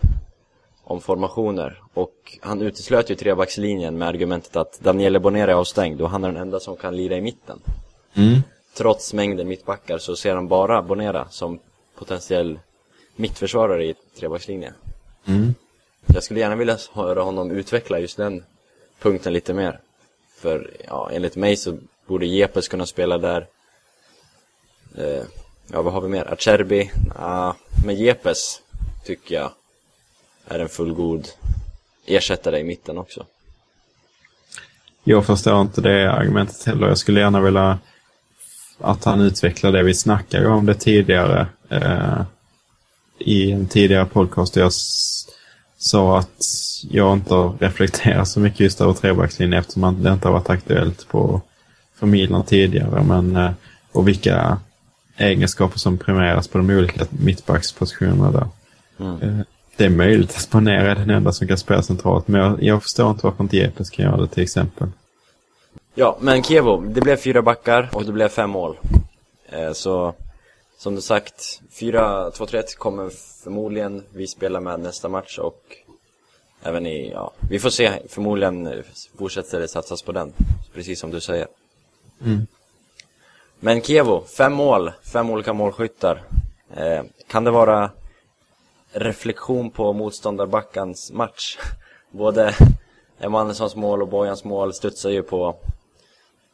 om 0.85 1.01
formationer. 1.01 1.83
Och 1.95 2.39
han 2.41 2.63
uteslöt 2.63 3.11
ju 3.11 3.15
trebackslinjen 3.15 3.99
med 3.99 4.09
argumentet 4.09 4.57
att 4.57 4.81
Daniele 4.81 5.21
Bonera 5.21 5.51
är 5.51 5.55
avstängd 5.55 6.01
och 6.01 6.11
han 6.11 6.25
är 6.25 6.29
den 6.29 6.43
enda 6.43 6.61
som 6.61 6.77
kan 6.77 6.97
lira 6.97 7.17
i 7.17 7.21
mitten. 7.21 7.61
Mm. 8.15 8.41
Trots 8.75 9.13
mängden 9.13 9.49
mittbackar 9.49 9.99
så 9.99 10.17
ser 10.17 10.35
han 10.35 10.49
bara 10.49 10.83
Bonera 10.83 11.29
som 11.31 11.59
potentiell 11.99 12.59
mittförsvarare 13.17 13.85
i 13.85 13.95
trebackslinjen. 14.19 14.75
Mm. 15.27 15.55
Jag 16.07 16.23
skulle 16.23 16.41
gärna 16.41 16.57
vilja 16.57 16.79
höra 16.93 17.23
honom 17.23 17.51
utveckla 17.51 17.99
just 17.99 18.17
den 18.17 18.45
punkten 18.99 19.33
lite 19.33 19.55
mer. 19.55 19.81
För 20.37 20.71
ja, 20.89 21.11
enligt 21.13 21.37
mig 21.37 21.57
så 21.57 21.79
borde 22.07 22.27
Jepes 22.27 22.69
kunna 22.69 22.87
spela 22.87 23.19
där. 23.19 23.47
Eh, 24.97 25.23
ja, 25.73 25.83
vad 25.83 25.93
har 25.93 26.01
vi 26.01 26.09
mer? 26.09 26.33
Acerbi? 26.33 26.91
Ah, 27.17 27.53
men 27.85 27.97
Jepes 27.97 28.61
tycker 29.05 29.35
jag 29.35 29.51
är 30.49 30.59
en 30.59 30.69
fullgod 30.69 31.29
ersättare 32.07 32.59
i 32.59 32.65
mitten 32.65 32.99
också. 32.99 33.27
Jag 35.05 35.27
förstår 35.27 35.61
inte 35.61 35.81
det 35.81 36.13
argumentet 36.13 36.65
heller. 36.65 36.89
Jag 36.89 36.99
skulle 36.99 37.21
gärna 37.21 37.41
vilja 37.41 37.79
att 38.79 39.05
han 39.05 39.21
utvecklar 39.21 39.73
det. 39.73 39.83
Vi 39.83 39.95
snackade 39.95 40.45
ju 40.45 40.51
om 40.51 40.67
det 40.67 40.75
tidigare 40.75 41.47
eh, 41.69 42.23
i 43.19 43.53
en 43.53 43.69
tidigare 43.69 44.07
podcast. 44.07 44.57
Jag 44.57 44.73
sa 45.79 46.19
att 46.19 46.45
jag 46.91 47.13
inte 47.13 47.35
har 47.35 47.57
reflekterat 47.59 48.29
så 48.29 48.41
mycket 48.41 48.61
just 48.61 48.81
över 48.81 48.93
trebackslinjen 48.93 49.61
eftersom 49.61 50.03
det 50.03 50.13
inte 50.13 50.29
har 50.29 50.33
varit 50.33 50.51
aktuellt 50.51 51.09
på 51.09 51.41
för 51.95 52.07
Milan 52.07 52.45
tidigare. 52.45 53.03
Men, 53.03 53.37
eh, 53.37 53.51
och 53.93 54.09
vilka 54.09 54.59
egenskaper 55.17 55.79
som 55.79 55.99
premieras 55.99 56.49
på 56.49 56.59
de 56.59 56.71
olika 56.71 57.07
mittbackspositionerna 57.11 58.31
där. 58.31 58.49
Mm. 59.01 59.23
Eh, 59.23 59.47
det 59.77 59.85
är 59.85 59.91
möjligt 59.91 60.31
att 60.31 60.43
Spanera 60.43 60.91
är 60.91 60.95
den 60.95 61.11
enda 61.11 61.33
som 61.33 61.49
kan 61.49 61.59
spela 61.59 61.83
centralt, 61.83 62.29
men 62.29 62.41
jag, 62.41 62.63
jag 62.63 62.83
förstår 62.83 63.11
inte 63.11 63.27
varför 63.27 63.45
inte 63.45 63.57
Jepes 63.57 63.91
kan 63.91 64.05
göra 64.05 64.17
det 64.17 64.29
till 64.29 64.43
exempel. 64.43 64.89
Ja, 65.95 66.19
men 66.21 66.43
Kevo, 66.43 66.81
det 66.81 67.01
blev 67.01 67.17
fyra 67.17 67.43
backar 67.43 67.91
och 67.93 68.05
det 68.05 68.13
blev 68.13 68.29
fem 68.29 68.51
mål. 68.51 68.77
Eh, 69.49 69.73
så, 69.73 70.15
som 70.79 70.95
du 70.95 71.01
sagt, 71.01 71.61
4-2-3 71.73 72.77
kommer 72.77 73.11
förmodligen 73.45 74.03
vi 74.15 74.27
spela 74.27 74.61
med 74.61 74.81
nästa 74.81 75.09
match 75.09 75.39
och 75.39 75.61
även 76.63 76.87
i, 76.87 77.11
ja, 77.11 77.33
vi 77.51 77.59
får 77.59 77.71
se. 77.71 77.93
Förmodligen 78.09 78.83
fortsätter 79.19 79.61
det 79.61 79.69
satsas 79.69 80.03
på 80.03 80.13
den, 80.13 80.33
precis 80.75 81.01
som 81.01 81.11
du 81.11 81.21
säger. 81.21 81.47
Mm. 82.25 82.47
Men 83.61 83.83
Kevo, 83.83 84.25
fem 84.37 84.53
mål, 84.53 84.93
fem 85.13 85.31
olika 85.31 85.53
målskyttar. 85.53 86.23
Eh, 86.77 87.03
kan 87.29 87.45
det 87.45 87.51
vara 87.51 87.91
reflektion 88.93 89.71
på 89.71 89.93
motståndarbackans 89.93 91.13
match? 91.13 91.59
Både 92.11 92.55
Emanuelssons 93.19 93.77
mål 93.77 94.03
och 94.03 94.09
Bojans 94.09 94.45
mål 94.45 94.75
studsar 94.75 95.11
ju 95.11 95.23
på 95.23 95.57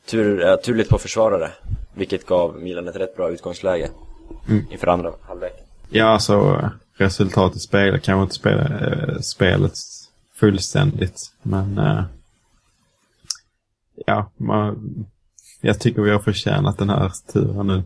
tur, 0.07 0.45
äh, 0.45 0.57
turligt 0.57 0.91
på 0.91 0.99
försvarare. 0.99 1.51
Vilket 1.95 2.27
gav 2.27 2.57
Milan 2.57 2.89
ett 2.89 2.97
rätt 2.97 3.17
bra 3.17 3.31
utgångsläge 3.31 3.91
Mm. 4.49 4.67
inför 4.71 4.87
andra 4.87 5.13
halvlek. 5.23 5.53
Ja, 5.91 6.05
alltså 6.05 6.71
resultatet 6.95 7.61
spelar 7.63 7.99
kanske 7.99 8.23
inte 8.23 8.35
spela, 8.35 8.63
eh, 8.63 9.19
spelet 9.21 9.73
fullständigt, 10.35 11.33
men 11.43 11.79
eh, 11.79 12.05
ja, 14.07 14.31
man, 14.37 15.07
jag 15.63 15.81
tycker 15.81 16.03
vi 16.03 16.11
har 16.11 16.19
förtjänat 16.19 16.79
den 16.79 16.91
här 16.91 17.13
turen 17.33 17.67
nu. 17.67 17.83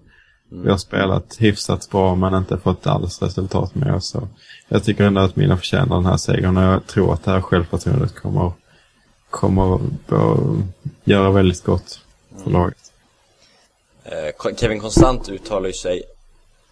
Vi 0.49 0.71
har 0.71 0.79
spelat 0.79 1.37
hyfsat 1.39 1.91
bra 1.91 2.15
men 2.15 2.35
inte 2.35 2.59
fått 2.59 2.87
alls 2.87 3.23
resultat 3.23 3.75
med 3.75 3.95
oss. 3.95 4.09
Så 4.09 4.29
jag 4.69 4.85
tycker 4.85 5.05
ändå 5.05 5.21
att 5.21 5.37
Milan 5.37 5.59
förtjänar 5.59 5.97
den 5.97 6.07
här 6.07 6.17
segern 6.17 6.57
och 6.57 6.63
jag 6.63 6.87
tror 6.87 7.13
att 7.13 7.25
det 7.25 7.31
här 7.31 7.41
självförtroendet 7.41 8.15
kommer, 8.15 8.53
kommer 9.31 9.75
att 9.75 9.81
göra 11.05 11.31
väldigt 11.31 11.65
gott 11.65 12.01
för 12.43 12.51
laget. 12.51 12.93
Eh, 14.05 14.55
Kevin 14.57 14.81
Konstant 14.81 15.29
uttalar 15.29 15.67
ju 15.67 15.73
sig 15.73 16.03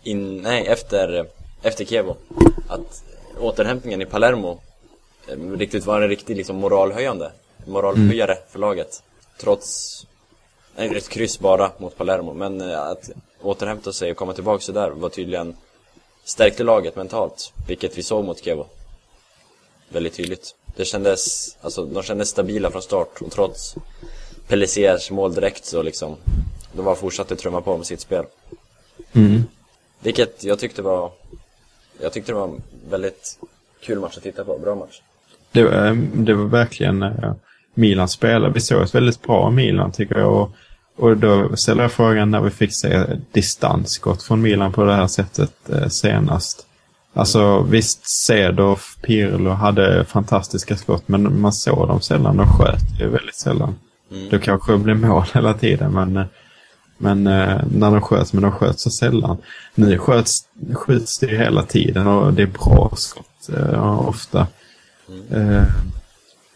in, 0.02 0.42
nej, 0.42 0.66
efter, 0.66 1.26
efter 1.62 1.84
Kevo 1.84 2.16
att 2.68 3.04
återhämtningen 3.38 4.02
i 4.02 4.06
Palermo 4.06 4.60
eh, 5.28 5.50
riktigt 5.58 5.86
var 5.86 6.00
en 6.00 6.08
riktig 6.08 6.36
liksom, 6.36 6.56
moralhöjande, 6.56 7.32
moralhöjare 7.66 8.36
för 8.50 8.58
laget. 8.58 9.02
Trots 9.40 10.06
ett 10.76 11.08
kryss 11.08 11.38
bara 11.38 11.70
mot 11.78 11.96
Palermo, 11.96 12.34
men 12.34 12.60
eh, 12.60 12.80
att 12.80 13.10
återhämta 13.42 13.92
sig 13.92 14.10
och 14.10 14.16
komma 14.16 14.32
tillbaka 14.32 14.60
så 14.60 14.72
där 14.72 14.90
var 14.90 15.08
tydligen 15.08 15.56
stärkte 16.24 16.62
laget 16.64 16.96
mentalt, 16.96 17.52
vilket 17.68 17.98
vi 17.98 18.02
såg 18.02 18.24
mot 18.24 18.44
Kevo. 18.44 18.66
Väldigt 19.88 20.14
tydligt. 20.14 20.54
Det 20.76 20.84
kändes, 20.84 21.56
alltså 21.60 21.84
de 21.84 22.02
kändes 22.02 22.28
stabila 22.28 22.70
från 22.70 22.82
start 22.82 23.22
och 23.22 23.30
trots 23.30 23.74
Pellissiers 24.48 25.10
mål 25.10 25.34
direkt 25.34 25.64
så 25.64 25.82
liksom, 25.82 26.16
de 26.72 26.84
bara 26.84 26.94
fortsatte 26.94 27.36
trumma 27.36 27.60
på 27.60 27.76
med 27.76 27.86
sitt 27.86 28.00
spel. 28.00 28.24
Mm. 29.12 29.42
Vilket 30.00 30.44
jag 30.44 30.58
tyckte 30.58 30.82
var, 30.82 31.12
jag 32.00 32.12
tyckte 32.12 32.32
det 32.32 32.36
var 32.36 32.44
en 32.48 32.62
väldigt 32.90 33.38
kul 33.80 34.00
match 34.00 34.16
att 34.16 34.22
titta 34.22 34.44
på, 34.44 34.58
bra 34.58 34.74
match. 34.74 35.00
Det, 35.52 35.62
var- 35.64 36.06
det 36.24 36.34
var 36.34 36.44
verkligen 36.44 37.02
Milans 37.74 38.12
spelare. 38.12 38.52
Vi 38.54 38.60
såg 38.60 38.82
ett 38.82 38.94
väldigt 38.94 39.22
bra 39.22 39.50
Milan 39.50 39.92
tycker 39.92 40.18
jag. 40.18 40.32
Och, 40.32 40.50
och 40.96 41.16
då 41.16 41.56
ställer 41.56 41.82
jag 41.82 41.92
frågan 41.92 42.30
när 42.30 42.40
vi 42.40 42.50
fick 42.50 42.74
se 42.74 43.04
distansskott 43.32 44.22
från 44.22 44.42
Milan 44.42 44.72
på 44.72 44.84
det 44.84 44.94
här 44.94 45.06
sättet 45.06 45.52
eh, 45.72 45.88
senast. 45.88 46.66
Alltså 47.14 47.62
visst, 47.62 48.08
Cedorf, 48.08 48.96
Pirlo 49.02 49.50
hade 49.50 50.04
fantastiska 50.04 50.76
skott 50.76 51.08
men 51.08 51.40
man 51.40 51.52
såg 51.52 51.88
dem 51.88 52.00
sällan. 52.00 52.36
De 52.36 52.46
sköt 52.46 53.00
ju 53.00 53.08
väldigt 53.08 53.36
sällan. 53.36 53.74
Mm. 54.10 54.28
Det 54.30 54.38
kanske 54.38 54.78
blev 54.78 54.96
mål 54.96 55.24
hela 55.34 55.54
tiden 55.54 55.92
men, 55.92 56.16
eh, 56.16 56.24
men 56.98 57.26
eh, 57.26 57.60
när 57.70 57.90
de 57.90 58.00
sköts, 58.00 58.32
men 58.32 58.42
de 58.42 58.52
sköt 58.52 58.80
så 58.80 58.90
sällan. 58.90 59.36
Nu 59.74 59.98
sköts, 59.98 60.40
skjuts 60.74 61.18
det 61.18 61.26
ju 61.26 61.36
hela 61.36 61.62
tiden 61.62 62.06
och 62.06 62.32
det 62.32 62.42
är 62.42 62.46
bra 62.46 62.92
skott 62.96 63.48
eh, 63.56 64.08
ofta. 64.08 64.46
Eh, 65.30 65.62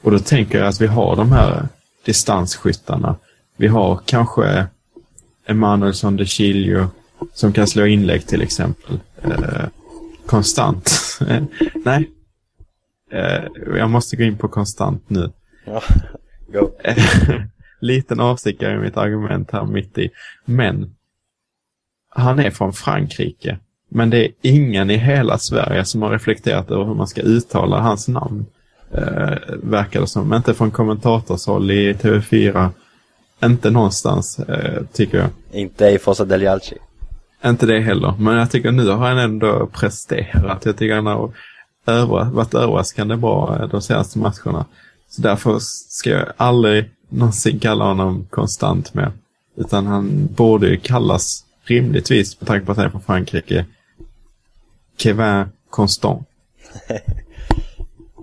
och 0.03 0.11
då 0.11 0.19
tänker 0.19 0.59
jag 0.59 0.69
att 0.69 0.81
vi 0.81 0.87
har 0.87 1.17
de 1.17 1.33
här 1.33 1.69
distansskyttarna. 2.05 3.17
Vi 3.57 3.67
har 3.67 4.01
kanske 4.07 4.67
Emanuelsson 5.47 6.17
de 6.17 6.27
Chilio 6.27 6.87
som 7.35 7.53
kan 7.53 7.67
slå 7.67 7.87
inlägg 7.87 8.27
till 8.27 8.43
exempel. 8.43 9.01
Eh, 9.23 9.65
konstant. 10.27 11.19
Nej. 11.85 12.11
Eh, 13.11 13.45
jag 13.77 13.91
måste 13.91 14.17
gå 14.17 14.23
in 14.23 14.39
på 14.39 14.49
konstant 14.49 15.11
nu. 15.11 15.33
Ja, 15.65 15.83
go. 16.53 16.71
Liten 17.81 18.21
avstickare 18.21 18.75
i 18.75 18.79
mitt 18.79 18.97
argument 18.97 19.51
här 19.51 19.65
mitt 19.65 19.99
i. 19.99 20.11
Men 20.45 20.95
han 22.09 22.39
är 22.39 22.51
från 22.51 22.73
Frankrike. 22.73 23.59
Men 23.89 24.11
det 24.11 24.25
är 24.25 24.33
ingen 24.43 24.91
i 24.91 24.97
hela 24.97 25.39
Sverige 25.39 25.85
som 25.85 26.03
har 26.03 26.11
reflekterat 26.11 26.71
över 26.71 26.85
hur 26.85 26.95
man 26.95 27.07
ska 27.07 27.21
uttala 27.21 27.81
hans 27.81 28.09
namn. 28.09 28.47
Eh, 28.91 29.39
verkar 29.63 30.01
det 30.01 30.07
som. 30.07 30.35
Inte 30.35 30.55
från 30.55 30.71
kommentatorshåll 30.71 31.71
i 31.71 31.93
TV4. 31.95 32.71
Inte 33.45 33.71
någonstans, 33.71 34.39
eh, 34.39 34.83
tycker 34.93 35.19
jag. 35.19 35.29
Inte 35.53 35.87
i 35.87 35.99
Fossa 35.99 36.25
del 36.25 36.43
Jalci. 36.43 36.77
Inte 37.45 37.67
det 37.67 37.81
heller. 37.81 38.15
Men 38.19 38.35
jag 38.37 38.51
tycker 38.51 38.73
nu 38.73 38.89
har 38.89 39.09
han 39.09 39.19
ändå 39.19 39.67
presterat. 39.67 40.65
Jag 40.65 40.77
tycker 40.77 40.95
han 40.95 41.07
har 41.07 41.33
över, 41.87 42.25
varit 42.25 42.55
överraskande 42.55 43.17
bra 43.17 43.59
eh, 43.61 43.69
de 43.69 43.83
senaste 43.83 44.19
matcherna. 44.19 44.67
Så 45.09 45.23
därför 45.23 45.59
ska 45.61 46.11
jag 46.11 46.33
aldrig 46.37 46.91
någonsin 47.09 47.59
kalla 47.59 47.85
honom 47.85 48.27
konstant 48.31 48.95
mer. 48.95 49.13
Utan 49.57 49.87
han 49.87 50.29
borde 50.37 50.69
ju 50.69 50.77
kallas 50.77 51.45
rimligtvis, 51.65 52.41
med 52.41 52.49
tanke 52.49 52.67
på 52.67 52.73
att 52.73 52.79
han 52.79 52.87
är 52.87 52.91
från 52.91 53.03
Frankrike, 53.03 53.67
Kevin 54.97 55.45
Constant. 55.71 56.29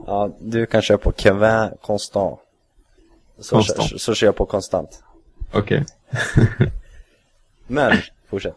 Ja, 0.05 0.29
du 0.39 0.65
kan 0.65 0.81
köra 0.81 0.97
på 0.97 1.13
Kevin 1.17 1.69
Constant. 1.81 2.39
Så, 3.39 3.55
Constant. 3.55 3.89
Så, 3.89 3.99
så 3.99 4.13
kör 4.13 4.27
jag 4.27 4.35
på 4.35 4.45
konstant. 4.45 5.03
Okej. 5.53 5.85
Men, 7.67 7.97
fortsätt. 8.29 8.55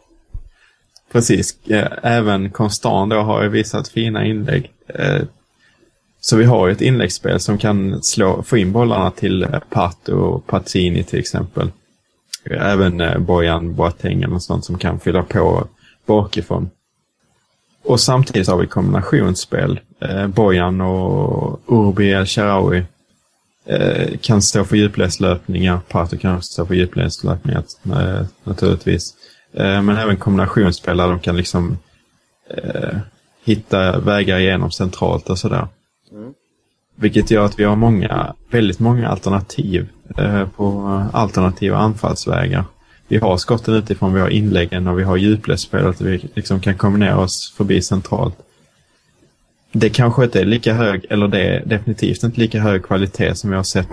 Precis. 1.13 1.67
Eh, 1.67 1.89
Även 2.03 2.51
Constant 2.51 3.11
då 3.11 3.17
har 3.17 3.43
ju 3.43 3.49
visat 3.49 3.89
fina 3.89 4.25
inlägg. 4.25 4.73
Eh, 4.89 5.23
Så 6.21 6.37
vi 6.37 6.45
har 6.45 6.67
ju 6.67 6.73
ett 6.73 6.81
inläggsspel 6.81 7.41
som 7.41 7.59
kan 7.59 8.03
slå, 8.03 8.43
få 8.43 8.57
in 8.57 8.73
bollarna 8.73 9.11
till 9.11 9.43
eh, 9.43 9.59
Pato 9.71 10.15
och 10.17 10.47
Pazzini 10.47 11.05
till 11.05 11.19
exempel. 11.19 11.71
Även 12.51 13.25
Bojan 13.25 13.75
Boateng 13.75 14.33
och 14.33 14.43
sånt 14.43 14.65
som 14.65 14.79
kan 14.79 15.01
fylla 15.01 15.23
på 15.23 15.67
bakifrån. 16.07 16.71
Och 17.89 18.01
samtidigt 18.01 18.49
har 18.49 18.57
vi 18.59 18.67
kombinationsspel. 18.67 19.81
Eh, 20.01 20.27
Bojan 20.27 20.81
och 20.81 21.61
Urbi 21.67 22.11
El 22.11 22.27
Shaarawy 22.27 22.83
eh, 23.67 24.19
kan 24.21 24.43
stå 24.43 24.65
för 24.65 24.77
djupledslöpningar. 24.77 25.81
Pato 25.89 26.17
kan 26.17 26.43
stå 26.43 26.67
för 26.67 26.75
djupledslöpningar 26.75 27.63
eh, 27.85 28.27
naturligtvis. 28.45 29.15
Eh, 29.55 29.83
men 29.83 29.97
även 29.97 30.17
kombinationsspel 30.17 30.97
där 30.97 31.09
de 31.09 31.19
kan 31.19 31.37
liksom 31.37 31.79
eh, 32.51 32.99
hitta 33.45 33.99
vägar 33.99 34.39
igenom 34.39 34.71
centralt 34.71 35.31
och 35.31 35.39
sådär. 35.39 35.69
Mm. 36.13 36.33
Vilket 36.97 37.31
gör 37.31 37.45
att 37.45 37.59
vi 37.59 37.65
har 37.65 37.77
många, 37.77 38.35
väldigt 38.51 38.79
många 38.79 39.09
alternativ 39.09 39.89
eh, 40.19 40.49
på 40.49 41.03
alternativa 41.13 41.79
anfallsvägar. 41.79 42.65
Vi 43.09 43.17
har 43.17 43.37
skotten 43.37 43.75
utifrån, 43.75 44.15
vi 44.15 44.21
har 44.21 44.29
inläggen 44.29 44.87
och 44.87 44.99
vi 44.99 45.03
har 45.03 45.17
djupledsspelet. 45.17 46.01
Vi 46.01 46.29
liksom 46.35 46.61
kan 46.61 46.75
kombinera 46.75 47.19
oss 47.19 47.55
förbi 47.57 47.83
centralt. 47.83 48.35
Det 49.73 49.91
kanske 49.91 50.25
inte 50.25 50.41
är 50.41 50.45
lika 50.45 50.75
hög, 50.75 51.07
eller 51.11 51.29
det 51.29 51.43
är 51.43 51.67
definitivt 51.67 52.23
inte 52.23 52.41
lika 52.41 52.61
hög 52.61 52.85
kvalitet 52.85 53.35
som 53.35 53.51
vi 53.51 53.57
har 53.57 53.63
sett 53.63 53.89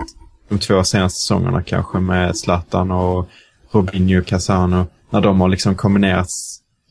de 0.48 0.58
två 0.58 0.84
senaste 0.84 1.20
säsongerna 1.20 1.62
kanske 1.62 1.98
med 1.98 2.36
Zlatan 2.36 2.90
och 2.90 3.28
Robinho 3.70 4.22
Casano. 4.22 4.86
När 5.10 5.20
de 5.20 5.40
har 5.40 5.48
liksom 5.48 5.74
kombinerat 5.74 6.28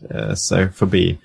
eh, 0.10 0.34
sig 0.34 0.72
förbi. 0.72 1.18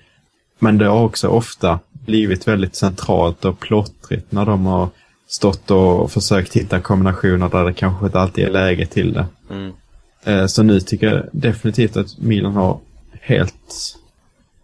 Men 0.59 0.77
det 0.77 0.85
har 0.85 1.03
också 1.03 1.27
ofta 1.27 1.79
blivit 2.05 2.47
väldigt 2.47 2.75
centralt 2.75 3.45
och 3.45 3.59
plottrigt 3.59 4.31
när 4.31 4.45
de 4.45 4.65
har 4.65 4.89
stått 5.27 5.71
och 5.71 6.11
försökt 6.11 6.55
hitta 6.55 6.79
kombinationer 6.79 7.49
där 7.49 7.65
det 7.65 7.73
kanske 7.73 8.05
inte 8.05 8.19
alltid 8.19 8.45
är 8.45 8.51
läge 8.51 8.85
till 8.85 9.13
det. 9.13 9.25
Mm. 9.49 9.73
Eh, 10.23 10.45
Så 10.45 10.63
nu 10.63 10.79
tycker 10.79 11.07
jag 11.07 11.25
definitivt 11.31 11.97
att 11.97 12.17
Milan 12.17 12.53
har 12.53 12.79
helt 13.21 13.95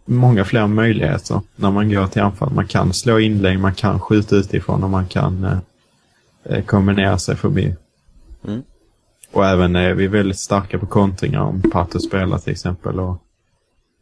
många 0.04 0.44
fler 0.44 0.66
möjligheter 0.66 1.40
när 1.56 1.70
man 1.70 1.90
går 1.90 2.06
till 2.06 2.22
anfall. 2.22 2.52
Man 2.52 2.66
kan 2.66 2.92
slå 2.92 3.18
inlägg, 3.18 3.58
man 3.58 3.74
kan 3.74 4.00
skjuta 4.00 4.36
utifrån 4.36 4.84
och 4.84 4.90
man 4.90 5.06
kan 5.06 5.44
eh, 5.44 5.58
eh, 6.44 6.64
kombinera 6.64 7.18
sig 7.18 7.36
förbi. 7.36 7.74
Mm. 8.46 8.62
Och 9.32 9.46
även 9.46 9.76
är 9.76 9.94
vi 9.94 10.06
väldigt 10.06 10.38
starka 10.38 10.78
på 10.78 10.86
kontringar 10.86 11.40
om 11.40 11.62
Pato 11.62 12.00
spelar 12.00 12.38
till 12.38 12.52
exempel 12.52 13.00
och, 13.00 13.22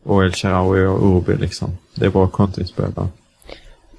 och 0.05 0.25
El 0.25 0.33
Shaarawy 0.33 0.87
och 0.87 1.17
Urbi 1.17 1.37
liksom. 1.37 1.79
Det 1.95 2.07
är 2.07 2.11
bra 2.11 2.27
kontringsspelare. 2.27 3.09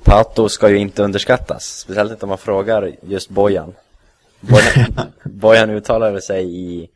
Pato 0.04 0.50
ska 0.50 0.70
ju 0.70 0.78
inte 0.78 1.04
underskattas, 1.04 1.64
speciellt 1.64 2.12
inte 2.12 2.26
om 2.26 2.30
man 2.30 2.38
frågar 2.38 2.92
just 3.02 3.30
Bojan. 3.30 3.74
Bojan, 4.40 4.92
Bojan 5.24 5.70
uttalade 5.70 6.22
sig 6.22 6.56
i 6.56 6.90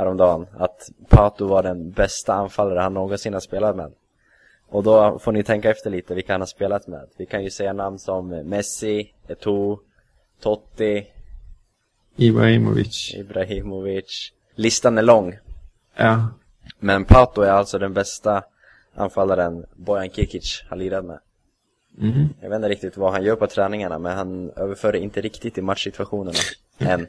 häromdagen 0.00 0.46
att 0.58 0.90
Pato 1.08 1.46
var 1.46 1.62
den 1.62 1.90
bästa 1.90 2.34
anfallare 2.34 2.80
han 2.80 2.94
någonsin 2.94 3.32
har 3.32 3.40
spelat 3.40 3.76
med. 3.76 3.92
Och 4.68 4.82
då 4.82 5.18
får 5.18 5.32
ni 5.32 5.42
tänka 5.42 5.70
efter 5.70 5.90
lite 5.90 6.14
vilka 6.14 6.32
han 6.32 6.40
har 6.40 6.46
spelat 6.46 6.86
med. 6.86 7.08
Vi 7.16 7.26
kan 7.26 7.44
ju 7.44 7.50
säga 7.50 7.72
namn 7.72 7.98
som 7.98 8.28
Messi, 8.28 9.12
Eto'o, 9.28 9.78
Totti, 10.40 11.06
Ibrahimovic. 12.16 13.14
Ibrahimovic. 13.14 14.32
Listan 14.54 14.98
är 14.98 15.02
lång. 15.02 15.38
Ja, 15.96 16.28
Men 16.78 17.04
Pato 17.04 17.42
är 17.42 17.50
alltså 17.50 17.78
den 17.78 17.94
bästa 17.94 18.42
anfallaren 18.94 19.66
Bojan 19.76 20.10
Kikic 20.10 20.64
har 20.68 20.76
lirat 20.76 21.04
med. 21.04 21.18
mhm. 21.90 22.28
Jag 22.40 22.48
vet 22.50 22.56
inte 22.56 22.68
riktigt 22.68 22.96
vad 22.96 23.12
han 23.12 23.22
gör 23.22 23.36
på 23.36 23.46
träningarna, 23.46 23.98
men 23.98 24.16
han 24.16 24.50
överför 24.50 24.92
det 24.92 24.98
inte 24.98 25.20
riktigt 25.20 25.58
i 25.58 25.62
matchsituationerna. 25.62 26.38
Än. 26.78 27.06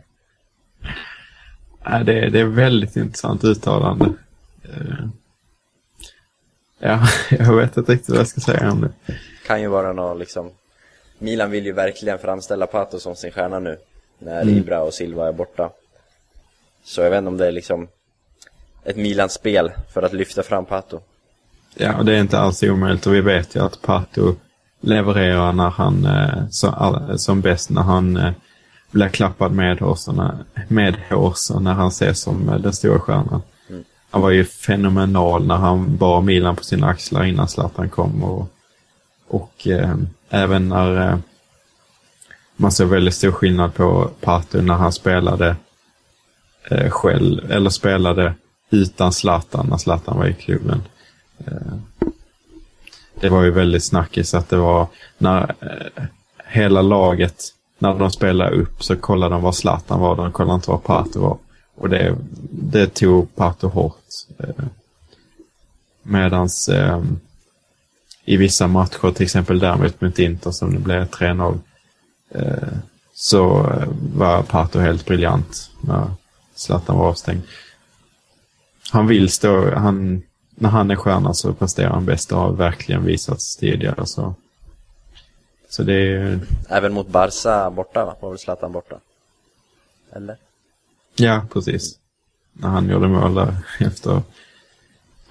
Ja, 1.84 2.04
det, 2.04 2.30
det 2.30 2.40
är 2.40 2.46
väldigt 2.46 2.96
intressant 2.96 3.44
uttalande. 3.44 4.06
Eh, 4.64 5.06
Ja, 6.84 7.08
jag 7.30 7.56
vet 7.56 7.78
inte 7.78 7.92
riktigt 7.92 8.10
vad 8.10 8.20
jag 8.20 8.28
ska 8.28 8.42
säga 8.42 8.72
om 8.72 8.82
det. 8.82 9.14
Kan 9.48 9.62
ju 9.62 9.68
vara 9.68 9.94
något 9.94 10.20
liksom... 10.20 10.50
Milan 11.20 11.52
vill 11.52 11.66
ju 11.66 11.72
verkligen 11.72 12.20
framställa 12.20 12.68
Pato 12.68 13.00
som 13.00 13.16
sin 13.16 13.32
stjärna 13.32 13.60
nu. 13.60 13.78
När 14.20 14.42
Mm. 14.42 14.58
Ibra 14.58 14.82
och 14.82 14.94
Silva 14.94 15.28
är 15.28 15.32
borta. 15.32 15.70
Så 16.84 17.02
jag 17.02 17.10
vet 17.10 17.18
inte 17.18 17.28
om 17.28 17.38
det 17.38 17.48
är 17.48 17.52
liksom 17.52 17.88
ett 18.84 18.96
Milan-spel 18.96 19.72
för 19.94 20.02
att 20.02 20.14
lyfta 20.14 20.44
fram 20.44 20.66
Pato. 20.66 21.00
Ja, 21.76 21.98
och 21.98 22.06
det 22.06 22.16
är 22.16 22.20
inte 22.20 22.40
alls 22.40 22.64
omöjligt 22.64 23.08
och 23.08 23.16
vi 23.16 23.22
vet 23.22 23.56
ju 23.56 23.60
att 23.60 23.82
Pato 23.82 24.36
levererar 24.82 25.54
när 25.54 25.70
han, 25.70 26.06
eh, 26.06 26.44
all, 26.64 27.20
som 27.20 27.42
bäst 27.42 27.70
när 27.70 27.82
han 27.82 28.18
eh, 28.18 28.32
blir 28.92 29.10
klappad 29.10 29.52
med 29.52 29.80
hårs 29.80 30.08
och 30.08 30.16
när, 30.16 30.38
med 30.68 30.96
hårs 31.10 31.50
när 31.50 31.74
han 31.74 31.88
ses 31.88 32.22
som 32.22 32.50
eh, 32.50 32.56
den 32.56 32.74
stora 32.74 33.00
stjärnan. 33.00 33.42
Mm. 33.70 33.84
Han 34.10 34.22
var 34.22 34.30
ju 34.30 34.46
fenomenal 34.46 35.48
när 35.48 35.56
han 35.56 35.98
bar 35.98 36.22
Milan 36.22 36.56
på 36.56 36.64
sina 36.64 36.88
axlar 36.88 37.24
innan 37.24 37.48
Zlatan 37.48 37.90
kom 37.90 38.24
och, 38.24 38.48
och 39.28 39.68
eh, 39.68 39.96
även 40.30 40.70
när 40.70 41.10
eh, 41.10 41.18
man 42.56 42.72
ser 42.72 42.86
väldigt 42.86 43.14
stor 43.16 43.32
skillnad 43.32 43.74
på 43.74 44.10
Pato 44.22 44.62
när 44.62 44.74
han 44.74 44.92
spelade 44.92 45.56
eh, 46.70 46.90
själv, 46.90 47.52
eller 47.52 47.70
spelade 47.70 48.34
utan 48.70 49.14
Zlatan 49.14 49.68
när 49.70 49.78
Zlatan 49.78 50.18
var 50.18 50.26
i 50.26 50.34
klubben. 50.34 50.84
Eh, 51.46 52.02
det 53.22 53.30
var 53.30 53.44
ju 53.44 53.52
väldigt 53.52 53.84
snackis 53.84 54.34
att 54.34 54.50
det 54.50 54.58
var 54.58 54.88
när 55.18 55.56
eh, 55.60 56.04
hela 56.46 56.82
laget, 56.82 57.44
när 57.82 57.94
de 57.94 58.12
spelade 58.12 58.56
upp 58.56 58.84
så 58.84 58.96
kollade 58.96 59.36
de 59.36 59.42
var 59.42 59.52
Zlatan 59.52 60.00
var, 60.00 60.16
de 60.16 60.32
kollade 60.32 60.56
inte 60.56 60.72
var 60.72 60.78
Pato 60.78 61.22
var. 61.22 61.38
Och 61.76 61.90
det, 61.90 62.18
det 62.52 62.88
tog 62.88 63.36
Pato 63.36 63.68
hårt. 63.68 63.96
Eh, 64.40 64.66
medans 66.04 66.70
eh, 66.70 67.02
i 68.26 68.38
vissa 68.38 68.68
matcher, 68.68 69.12
till 69.12 69.24
exempel 69.24 69.60
däremot 69.60 70.02
mot 70.02 70.20
Inter 70.20 70.52
som 70.52 70.74
det 70.74 70.80
blev 70.80 71.10
3-0, 71.10 71.60
eh, 72.32 72.78
så 73.14 73.60
eh, 73.60 73.88
var 74.16 74.44
Pato 74.44 74.80
helt 74.80 75.06
briljant 75.06 75.70
när 75.82 76.12
Zlatan 76.56 76.98
var 76.98 77.06
avstängd. 77.06 77.42
Han 78.92 79.08
vill 79.08 79.30
stå, 79.30 79.76
han, 79.76 80.24
när 80.56 80.70
han 80.70 80.92
är 80.92 80.96
stjärna 80.96 81.34
så 81.34 81.54
presterar 81.54 81.90
han 81.90 82.06
bäst 82.06 82.32
och 82.32 82.40
har 82.40 82.52
verkligen 82.52 83.06
visats 83.06 83.58
tidigare. 83.58 84.06
Så, 84.06 84.36
så 85.72 85.84
det 85.84 85.94
är 85.94 86.40
Även 86.70 86.94
mot 86.94 87.08
Barca 87.08 87.70
borta 87.72 88.06
va? 88.06 88.16
Var 88.20 88.30
väl 88.30 88.40
Zlatan 88.40 88.72
borta? 88.72 89.00
Eller? 90.12 90.38
ja 91.16 91.46
precis. 91.54 92.00
När 92.54 92.70
han 92.70 92.90
gjorde 92.90 93.08
mål 93.08 93.36
där 93.36 93.58
efter 93.80 94.22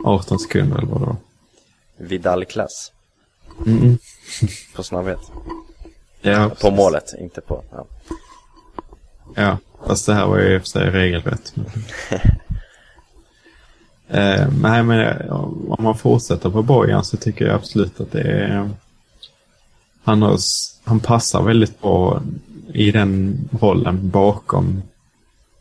18 0.05 0.39
sekunder 0.39 0.79
eller 0.79 0.87
vad 0.89 1.01
det 1.01 1.07
var. 1.07 1.17
Vidal-klass. 1.97 2.93
Mm. 3.67 3.99
På 4.75 4.83
snabbhet. 4.83 5.21
Ja, 6.21 6.49
På 6.49 6.55
precis. 6.55 6.77
målet, 6.77 7.15
inte 7.19 7.41
på... 7.41 7.65
Ja. 7.71 7.87
Ja, 9.35 9.59
fast 9.87 10.07
det 10.07 10.15
här 10.15 10.27
var 10.27 10.39
ju 10.39 10.55
i 10.55 10.59
och 10.59 10.63
för 10.63 10.69
sig 10.69 10.91
regelrätt. 10.91 11.55
eh, 14.09 14.49
nej, 14.63 14.83
men 14.83 15.01
eh, 15.01 15.33
om 15.33 15.77
man 15.79 15.99
fortsätter 15.99 16.51
på 16.51 16.63
Bojan 16.63 17.05
så 17.05 17.17
tycker 17.17 17.47
jag 17.47 17.55
absolut 17.55 18.01
att 18.01 18.13
det 18.13 18.23
är... 18.23 18.71
Han, 20.03 20.23
har, 20.23 20.39
han 20.85 21.01
passar 21.01 21.43
väldigt 21.43 21.81
bra 21.81 22.23
i 22.75 22.91
den 22.91 23.39
rollen 23.61 24.11
bakom 24.11 24.83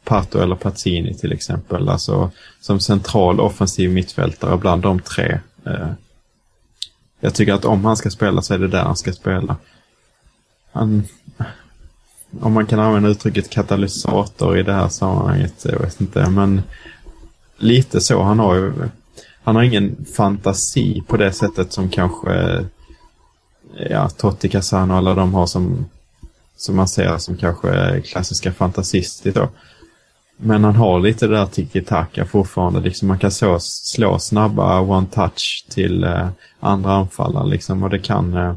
Pato 0.04 0.40
eller 0.40 0.56
Pazzini 0.56 1.14
till 1.14 1.32
exempel. 1.32 1.90
Alltså 1.90 2.32
som 2.62 2.80
central 2.80 3.40
offensiv 3.40 3.92
mittfältare 3.92 4.58
bland 4.58 4.82
de 4.82 5.00
tre. 5.00 5.40
Eh, 5.66 5.90
jag 7.20 7.34
tycker 7.34 7.54
att 7.54 7.66
om 7.66 7.86
han 7.86 7.98
ska 7.98 8.10
spela 8.10 8.42
så 8.42 8.54
är 8.54 8.60
det 8.60 8.68
där 8.68 8.84
han 8.84 8.98
ska 8.98 9.14
spela. 9.14 9.56
Han, 10.72 11.04
om 12.40 12.54
man 12.54 12.66
kan 12.66 12.80
använda 12.80 13.10
uttrycket 13.10 13.50
katalysator 13.50 14.58
i 14.58 14.64
det 14.64 14.74
här 14.74 14.90
sammanhanget, 14.90 15.66
jag 15.66 15.80
vet 15.80 16.02
inte, 16.02 16.30
men 16.30 16.62
lite 17.58 18.02
så. 18.02 18.24
Han 18.24 18.40
har 18.40 18.56
ju, 18.56 18.74
han 19.44 19.56
har 19.56 19.64
ingen 19.64 20.06
fantasi 20.18 21.04
på 21.08 21.18
det 21.18 21.32
sättet 21.32 21.74
som 21.74 21.90
kanske 21.90 22.66
ja, 23.90 24.10
Totti 24.10 24.50
Casano 24.50 24.94
och 24.94 24.98
alla 24.98 25.14
de 25.14 25.34
har 25.34 25.46
som, 25.46 25.86
som 26.58 26.76
man 26.76 26.88
ser 26.88 27.18
som 27.18 27.38
kanske 27.38 28.02
klassiska 28.02 28.54
fantasister 28.54 29.32
då. 29.32 29.50
Men 30.38 30.64
han 30.64 30.76
har 30.76 31.00
lite 31.00 31.28
det 31.28 31.36
där 31.36 31.46
tiki-taka 31.46 32.26
fortfarande. 32.26 32.80
Liksom 32.80 33.08
man 33.08 33.20
kan 33.20 33.32
så, 33.32 33.60
slå 33.60 34.20
snabba 34.20 34.80
one-touch 34.80 35.66
till 35.70 36.04
eh, 36.04 36.30
andra 36.60 36.94
anfallare 36.94 37.48
liksom 37.48 37.84
och 37.84 37.90
det 37.90 38.00
kan 38.00 38.34
eh, 38.34 38.54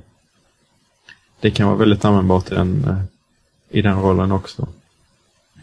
det 1.41 1.51
kan 1.51 1.67
vara 1.67 1.77
väldigt 1.77 2.05
användbart 2.05 2.53
i 2.53 2.55
den, 2.55 2.85
eh, 2.89 2.99
i 3.79 3.83
den 3.83 4.03
rollen 4.03 4.33
också. 4.33 4.69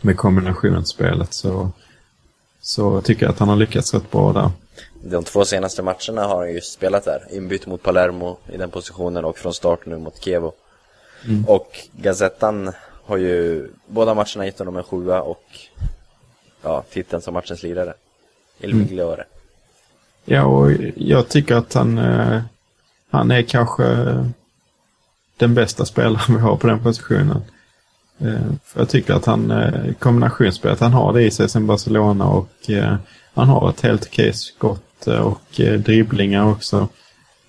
Med 0.02 0.18
kombinationsspelet 0.18 1.34
så, 1.34 1.72
så 2.62 3.02
tycker 3.02 3.26
jag 3.26 3.32
att 3.32 3.40
han 3.40 3.50
har 3.50 3.56
lyckats 3.56 3.94
rätt 3.94 4.12
bra 4.12 4.34
där. 4.34 4.52
De 5.04 5.24
två 5.24 5.46
senaste 5.46 5.82
matcherna 5.82 6.24
har 6.24 6.38
han 6.38 6.54
ju 6.54 6.62
spelat 6.62 7.06
där. 7.06 7.24
Inbytt 7.32 7.66
mot 7.66 7.84
Palermo 7.84 8.38
i 8.54 8.58
den 8.58 8.70
positionen 8.70 9.26
och 9.26 9.38
från 9.38 9.54
start 9.54 9.86
nu 9.86 9.98
mot 9.98 10.24
Chievo. 10.24 10.54
Och 11.48 11.80
Gazettan 11.92 12.72
har 13.06 13.18
ju 13.18 13.68
båda 13.88 14.14
matcherna 14.14 14.46
gett 14.46 14.60
honom 14.60 14.78
en 14.78 14.84
sjua 14.84 15.22
och 15.22 15.44
ja, 16.62 16.84
titeln 16.92 17.22
som 17.22 17.34
matchens 17.34 17.64
lirare. 17.64 17.94
Il 18.60 18.76
Migliore. 18.76 19.24
Ja, 20.26 20.46
och 20.46 20.72
jag 20.96 21.30
tycker 21.30 21.56
att 21.56 21.74
han, 21.74 21.98
eh, 21.98 22.42
han 23.10 23.32
är 23.32 23.42
kanske 23.42 23.84
den 25.38 25.54
bästa 25.54 25.86
spelaren 25.86 26.20
vi 26.36 26.42
har 26.42 26.58
på 26.58 26.68
den 26.68 26.84
positionen. 26.84 27.42
Eh, 28.20 28.52
för 28.64 28.80
jag 28.80 28.90
tycker 28.90 29.14
att 29.14 29.26
han, 29.26 29.52
eh, 29.52 29.94
kombinationsspelet, 30.00 30.80
han 30.80 30.94
har 30.94 31.14
det 31.14 31.24
i 31.24 31.32
sig 31.32 31.50
sen 31.50 31.68
Barcelona 31.68 32.26
och 32.26 32.70
eh, 32.70 32.96
han 33.34 33.48
har 33.48 33.70
ett 33.70 33.82
helt 33.82 34.06
okej 34.06 34.34
skott 34.34 34.89
eh, 35.08 35.20
och 35.20 35.60
eh, 35.60 35.80
dribblingar 35.80 36.52
också. 36.52 36.88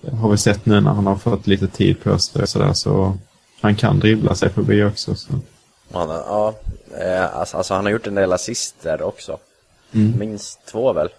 Det 0.01 0.15
har 0.15 0.29
vi 0.29 0.37
sett 0.37 0.65
nu 0.65 0.81
när 0.81 0.91
han 0.91 1.07
har 1.07 1.15
fått 1.15 1.47
lite 1.47 1.67
tid 1.67 2.03
på 2.03 2.19
sig 2.19 2.47
sådär 2.47 2.73
så 2.73 3.17
han 3.61 3.75
kan 3.75 3.99
dribbla 3.99 4.35
sig 4.35 4.49
förbi 4.49 4.83
också. 4.83 5.15
Så. 5.15 5.33
Ja, 5.93 6.55
eh, 6.99 7.35
alltså, 7.35 7.57
alltså 7.57 7.73
han 7.73 7.85
har 7.85 7.91
gjort 7.91 8.07
en 8.07 8.15
del 8.15 8.33
assister 8.33 9.01
också. 9.01 9.37
Mm. 9.91 10.19
Minst 10.19 10.65
två 10.65 10.93
väl. 10.93 11.09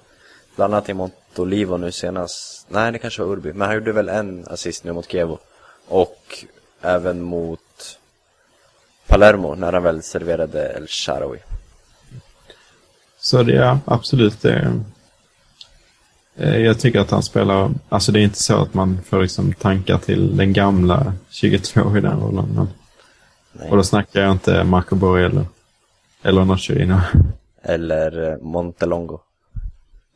Bland 0.57 0.75
annat 0.75 0.89
i 0.89 0.95
Montolivo 0.95 1.77
nu 1.77 1.93
senast. 1.93 2.67
Nej, 2.69 2.93
det 2.93 2.99
kanske 2.99 3.23
var 3.23 3.33
Urbi. 3.33 3.53
Men 3.53 3.67
han 3.67 3.75
gjorde 3.75 3.93
väl 3.93 4.09
en 4.09 4.47
assist 4.49 4.85
nu 4.85 4.93
mot 4.93 5.11
Chievo. 5.11 5.39
Och 5.89 6.45
även 6.81 7.23
mot 7.23 7.99
Palermo 9.07 9.55
när 9.55 9.73
han 9.73 9.83
väl 9.83 10.03
serverade 10.03 10.73
El 10.77 10.87
Shaarawy. 10.89 11.39
Så 13.21 13.43
det 13.43 13.57
är 13.57 13.79
absolut 13.85 14.43
det. 14.43 14.81
Eh, 16.37 16.57
Jag 16.57 16.81
tycker 16.81 17.01
att 17.01 17.11
han 17.11 17.23
spelar, 17.23 17.71
alltså 17.89 18.13
det 18.13 18.21
är 18.21 18.25
inte 18.25 18.43
så 18.43 18.57
att 18.63 18.75
man 18.75 18.99
får 19.05 19.23
liksom 19.23 19.53
tankar 19.53 19.99
till 19.99 20.37
den 20.37 20.53
gamla 20.53 21.15
22 21.31 21.97
i 21.97 22.01
den 22.01 22.21
rollen. 22.21 22.49
Men, 22.55 22.69
och 23.71 23.77
då 23.77 23.83
snackar 23.83 24.21
jag 24.23 24.33
inte 24.33 24.65
Marco 24.65 24.97
Borrello. 24.97 25.47
Eller 26.23 26.45
Nocerino. 26.45 26.99
Eller 27.63 28.31
eh, 28.31 28.39
Montelongo. 28.39 29.19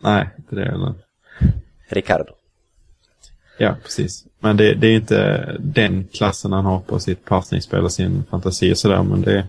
Nej, 0.02 0.28
inte 0.38 0.54
det 0.54 0.64
heller. 0.64 0.94
Ricardo. 1.88 2.32
Ja, 3.58 3.74
precis. 3.82 4.24
Men 4.40 4.56
det, 4.56 4.74
det 4.74 4.86
är 4.86 4.94
inte 4.94 5.50
den 5.60 6.08
klassen 6.12 6.52
han 6.52 6.64
har 6.64 6.80
på 6.80 6.98
sitt 7.00 7.24
passningsspel 7.24 7.84
och 7.84 7.92
sin 7.92 8.24
fantasi 8.30 8.72
och 8.72 8.78
sådär. 8.78 9.02
Men 9.02 9.22
det, 9.22 9.46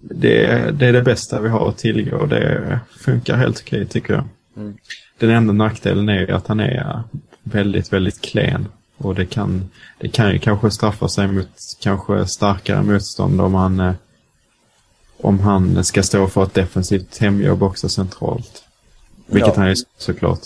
det, 0.00 0.70
det 0.72 0.86
är 0.86 0.92
det 0.92 1.02
bästa 1.02 1.40
vi 1.40 1.48
har 1.48 1.68
att 1.68 1.78
tillgå 1.78 2.16
och 2.16 2.28
det 2.28 2.80
funkar 2.98 3.36
helt 3.36 3.60
okej 3.60 3.86
tycker 3.86 4.14
jag. 4.14 4.24
Mm. 4.58 4.76
Den 5.18 5.30
enda 5.30 5.52
nackdelen 5.52 6.08
är 6.08 6.20
ju 6.20 6.32
att 6.32 6.46
han 6.46 6.60
är 6.60 7.02
väldigt, 7.42 7.92
väldigt 7.92 8.20
klen. 8.20 8.68
Och 8.96 9.14
det 9.14 9.26
kan, 9.26 9.70
det 9.98 10.08
kan 10.08 10.32
ju 10.32 10.38
kanske 10.38 10.70
straffa 10.70 11.08
sig 11.08 11.26
mot 11.28 11.48
kanske 11.80 12.26
starkare 12.26 12.82
motstånd 12.82 13.40
om 13.40 13.54
han, 13.54 13.80
eh, 13.80 13.94
om 15.20 15.40
han 15.40 15.84
ska 15.84 16.02
stå 16.02 16.26
för 16.28 16.42
ett 16.42 16.54
defensivt 16.54 17.18
hemjobb 17.18 17.62
också 17.62 17.88
centralt. 17.88 18.64
Vilket 19.26 19.48
Ja. 19.48 19.54
han 19.56 19.66
är 19.68 19.74
såklart. 19.98 20.40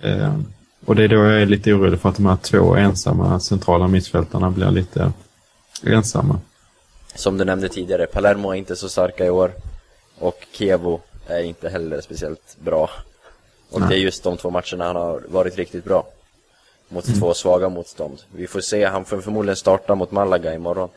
Eh, 0.00 0.38
och 0.86 0.96
det 0.96 1.04
är 1.04 1.08
då 1.08 1.16
jag 1.16 1.42
är 1.42 1.46
lite 1.46 1.72
orolig 1.72 2.00
för 2.00 2.08
att 2.08 2.16
de 2.16 2.26
här 2.26 2.36
två 2.36 2.76
ensamma 2.76 3.40
centrala 3.40 3.88
mittfältarna 3.88 4.50
blir 4.50 4.70
lite 4.70 5.12
ensamma. 5.82 6.40
Som 7.14 7.38
du 7.38 7.44
nämnde 7.44 7.68
tidigare, 7.68 8.06
Palermo 8.06 8.50
är 8.50 8.54
inte 8.54 8.76
så 8.76 8.88
starka 8.88 9.26
i 9.26 9.30
år. 9.30 9.52
Och 10.18 10.46
Kevo 10.52 11.00
är 11.26 11.42
inte 11.42 11.68
heller 11.68 12.00
speciellt 12.00 12.56
bra. 12.60 12.90
Och 13.70 13.80
det 13.80 13.94
är 13.94 13.98
just 13.98 14.22
de 14.22 14.36
två 14.36 14.50
matcherna 14.50 14.84
han 14.84 14.96
har 14.96 15.22
varit 15.28 15.56
riktigt 15.56 15.84
bra. 15.84 16.06
Mot 16.88 17.04
två 17.20 17.34
svaga 17.34 17.68
motstånd. 17.68 18.22
Vi 18.32 18.46
får 18.46 18.60
se, 18.60 18.84
han 18.84 19.04
får 19.04 19.20
förmodligen 19.20 19.56
starta 19.56 19.94
mot 19.94 20.10
Malaga 20.10 20.54
imorgon. 20.54 20.88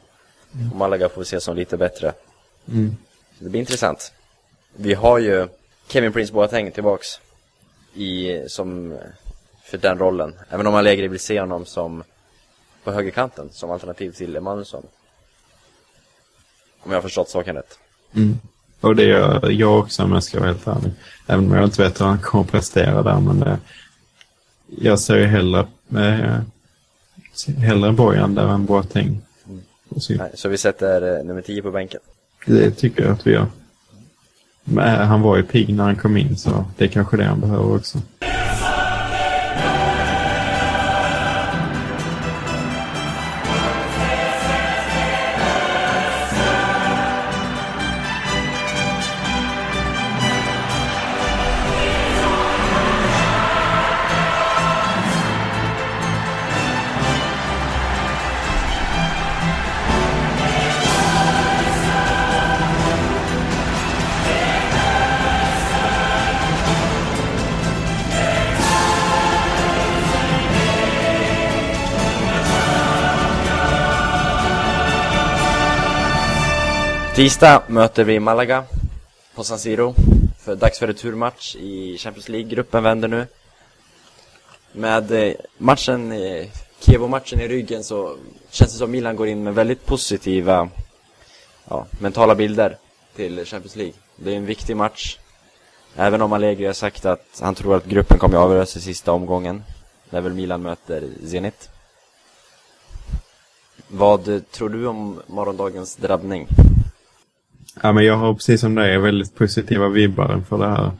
Och 0.71 0.77
Malaga 0.77 1.09
får 1.09 1.21
vi 1.21 1.25
se 1.25 1.41
som 1.41 1.55
lite 1.55 1.77
bättre. 1.77 2.13
Mm. 2.67 2.95
Det 3.39 3.49
blir 3.49 3.59
intressant. 3.59 4.13
Vi 4.75 4.93
har 4.93 5.19
ju 5.19 5.47
Kevin 5.87 6.13
Prince 6.13 6.33
Boateng 6.33 6.71
tillbaks 6.71 7.19
i, 7.93 8.41
som, 8.47 8.97
för 9.63 9.77
den 9.77 9.99
rollen. 9.99 10.35
Även 10.49 10.67
om 10.67 10.75
Allegri 10.75 11.07
vill 11.07 11.19
se 11.19 11.39
honom 11.39 11.65
som 11.65 12.03
på 12.83 12.91
högerkanten, 12.91 13.49
som 13.51 13.71
alternativ 13.71 14.11
till 14.11 14.35
Emanuelsson. 14.35 14.85
Om 16.79 16.91
jag 16.91 16.97
har 16.97 17.01
förstått 17.01 17.29
saken 17.29 17.55
rätt. 17.55 17.79
Mm. 18.15 18.39
Och 18.83 18.95
det 18.95 19.03
gör 19.03 19.51
jag 19.51 19.79
också 19.79 20.03
om 20.03 20.11
jag 20.11 20.23
ska 20.23 20.39
vara 20.39 20.47
helt 20.49 20.67
ärlig. 20.67 20.91
Även 21.27 21.45
om 21.45 21.53
jag 21.53 21.63
inte 21.63 21.81
vet 21.83 22.01
hur 22.01 22.05
han 22.05 22.19
kommer 22.19 22.43
att 22.43 22.51
prestera 22.51 23.03
där. 23.03 23.19
Men 23.19 23.39
det, 23.39 23.57
jag 24.81 24.99
ser 24.99 25.17
ju 25.17 25.25
hellre, 25.25 25.67
eh, 25.95 26.39
hellre 27.57 27.91
Bojan 27.91 28.35
där 28.35 28.47
än 28.47 28.65
Boateng. 28.65 29.21
Och 29.89 30.03
så, 30.03 30.13
Nej, 30.13 30.31
Så 30.33 30.49
vi 30.49 30.57
sätter 30.57 31.17
eh, 31.19 31.25
nummer 31.25 31.41
10 31.41 31.61
på 31.61 31.71
bänken. 31.71 31.99
det 32.45 32.71
tycker 32.71 33.03
jag 33.03 33.11
att 33.11 33.27
vi 33.27 33.31
gör. 33.31 33.45
Men 34.63 35.01
eh, 35.01 35.07
han 35.07 35.21
var 35.21 35.37
ju 35.37 35.43
pigg 35.43 35.75
när 35.75 35.83
han 35.83 35.95
kom 35.95 36.17
in 36.17 36.37
så 36.37 36.65
det 36.77 36.83
är 36.83 36.89
kanske 36.89 37.17
det 37.17 37.23
han 37.23 37.41
behöver 37.41 37.75
också. 37.75 37.97
Tisdag 77.15 77.63
möter 77.67 78.03
vi 78.03 78.19
Malaga 78.19 78.63
på 79.35 79.43
San 79.43 79.59
Siro. 79.59 79.95
För 80.39 80.55
dags 80.55 80.79
för 80.79 80.87
returmatch 80.87 81.55
i 81.55 81.97
Champions 81.97 82.29
League. 82.29 82.49
Gruppen 82.49 82.83
vänder 82.83 83.07
nu. 83.07 83.27
Med 84.71 85.11
eh, 85.11 85.33
matchen, 85.57 86.13
Kievo-matchen 86.79 87.39
i 87.39 87.47
ryggen 87.47 87.83
så 87.83 88.17
känns 88.49 88.71
det 88.71 88.77
som 88.77 88.91
Milan 88.91 89.15
går 89.15 89.27
in 89.27 89.43
med 89.43 89.55
väldigt 89.55 89.85
positiva 89.85 90.69
ja, 91.69 91.85
mentala 91.99 92.35
bilder 92.35 92.77
till 93.15 93.45
Champions 93.45 93.75
League. 93.75 93.93
Det 94.15 94.31
är 94.31 94.37
en 94.37 94.45
viktig 94.45 94.77
match. 94.77 95.17
Även 95.95 96.21
om 96.21 96.33
Allegri 96.33 96.65
har 96.65 96.73
sagt 96.73 97.05
att 97.05 97.39
han 97.41 97.55
tror 97.55 97.75
att 97.75 97.85
gruppen 97.85 98.17
kommer 98.17 98.37
att 98.37 98.43
avgöras 98.43 98.77
i 98.77 98.81
sista 98.81 99.11
omgången. 99.11 99.63
När 100.09 100.21
väl 100.21 100.33
Milan 100.33 100.61
möter 100.61 101.09
Zenit. 101.25 101.69
Vad 103.87 104.51
tror 104.51 104.69
du 104.69 104.87
om 104.87 105.21
morgondagens 105.27 105.95
drabbning? 105.95 106.47
Ja, 107.81 107.91
men 107.91 108.05
jag 108.05 108.17
har 108.17 108.33
precis 108.33 108.61
som 108.61 108.75
dig 108.75 108.97
väldigt 108.97 109.35
positiva 109.35 109.87
vibbar 109.89 110.43
för 110.49 110.57
det 110.57 110.67
här. 110.69 110.91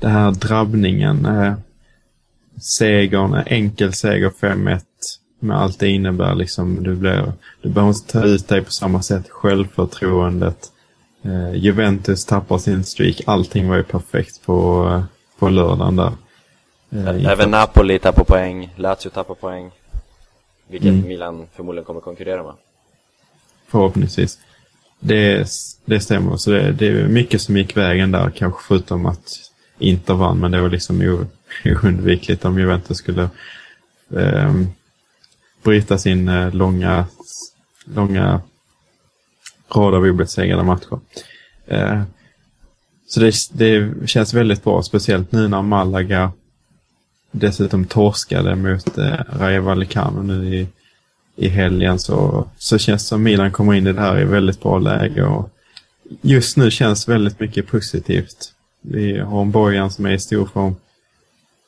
Det 0.00 0.08
här 0.08 0.30
drabbningen. 0.30 1.26
Eh, 1.26 1.52
segern, 2.60 3.34
en 3.34 3.46
enkel 3.46 3.92
seger 3.92 4.30
5-1 4.40 4.80
med 5.38 5.56
allt 5.58 5.78
det 5.78 5.88
innebär. 5.88 6.34
Liksom, 6.34 6.82
du, 6.82 6.94
blir, 6.94 7.32
du 7.62 7.68
behöver 7.68 7.92
inte 7.94 8.12
ta 8.12 8.24
ut 8.24 8.48
dig 8.48 8.62
på 8.62 8.70
samma 8.72 9.02
sätt. 9.02 9.30
Självförtroendet. 9.30 10.72
Eh, 11.22 11.54
Juventus 11.54 12.24
tappar 12.24 12.58
sin 12.58 12.84
streak. 12.84 13.20
Allting 13.26 13.68
var 13.68 13.76
ju 13.76 13.82
perfekt 13.82 14.46
på, 14.46 14.88
eh, 14.88 15.02
på 15.38 15.48
lördagen 15.48 15.96
där. 15.96 16.12
Eh, 16.90 17.30
Även 17.32 17.50
Napoli 17.50 17.98
tappar 17.98 18.24
poäng, 18.24 18.74
Lazio 18.76 19.08
tappar 19.14 19.34
poäng. 19.34 19.70
Vilket 20.68 20.88
Mm. 20.88 21.08
Milan 21.08 21.46
förmodligen 21.54 21.84
kommer 21.84 22.00
konkurrera 22.00 22.42
med. 22.42 22.52
Förhoppningsvis. 23.68 24.38
Det, 25.00 25.48
det 25.84 26.00
stämmer. 26.00 26.36
Så 26.36 26.50
det, 26.50 26.72
det 26.72 26.86
är 26.86 27.08
mycket 27.08 27.42
som 27.42 27.56
gick 27.56 27.76
vägen 27.76 28.10
där, 28.10 28.30
kanske 28.30 28.60
förutom 28.68 29.06
att 29.06 29.50
Inter 29.78 30.14
vann, 30.14 30.38
men 30.38 30.50
det 30.50 30.60
var 30.60 30.68
liksom 30.68 31.22
oundvikligt 31.64 32.44
om 32.44 32.58
Juventus 32.58 32.98
skulle 32.98 33.28
eh, 34.16 34.54
bryta 35.62 35.98
sin 35.98 36.28
eh, 36.28 36.54
långa, 36.54 37.06
långa 37.84 38.40
rad 39.74 39.94
av 39.94 40.02
obesegrade 40.02 40.62
matcher. 40.62 41.00
Eh, 41.66 42.02
så 43.08 43.20
det, 43.20 43.34
det 43.52 43.92
känns 44.08 44.34
väldigt 44.34 44.64
bra, 44.64 44.82
speciellt 44.82 45.32
nu 45.32 45.48
när 45.48 45.62
Malaga 45.62 46.32
dessutom 47.30 47.84
torskade 47.84 48.56
mot 48.56 48.98
eh, 48.98 49.20
Rayo 49.38 49.62
Vallecano 49.62 50.22
nu 50.22 50.54
i, 50.54 50.68
i 51.40 51.48
helgen 51.48 51.98
så, 51.98 52.46
så 52.58 52.78
känns 52.78 53.02
det 53.02 53.08
som 53.08 53.22
Milan 53.22 53.52
kommer 53.52 53.74
in 53.74 53.86
i 53.86 53.92
det 53.92 54.00
här 54.00 54.20
i 54.20 54.24
väldigt 54.24 54.62
bra 54.62 54.78
läge. 54.78 55.22
Och 55.22 55.50
just 56.20 56.56
nu 56.56 56.70
känns 56.70 57.08
väldigt 57.08 57.40
mycket 57.40 57.66
positivt. 57.66 58.52
Vi 58.80 59.18
har 59.18 59.42
en 59.42 59.50
Bojan 59.50 59.90
som 59.90 60.06
är 60.06 60.10
i 60.10 60.18
stor 60.18 60.46
form. 60.46 60.76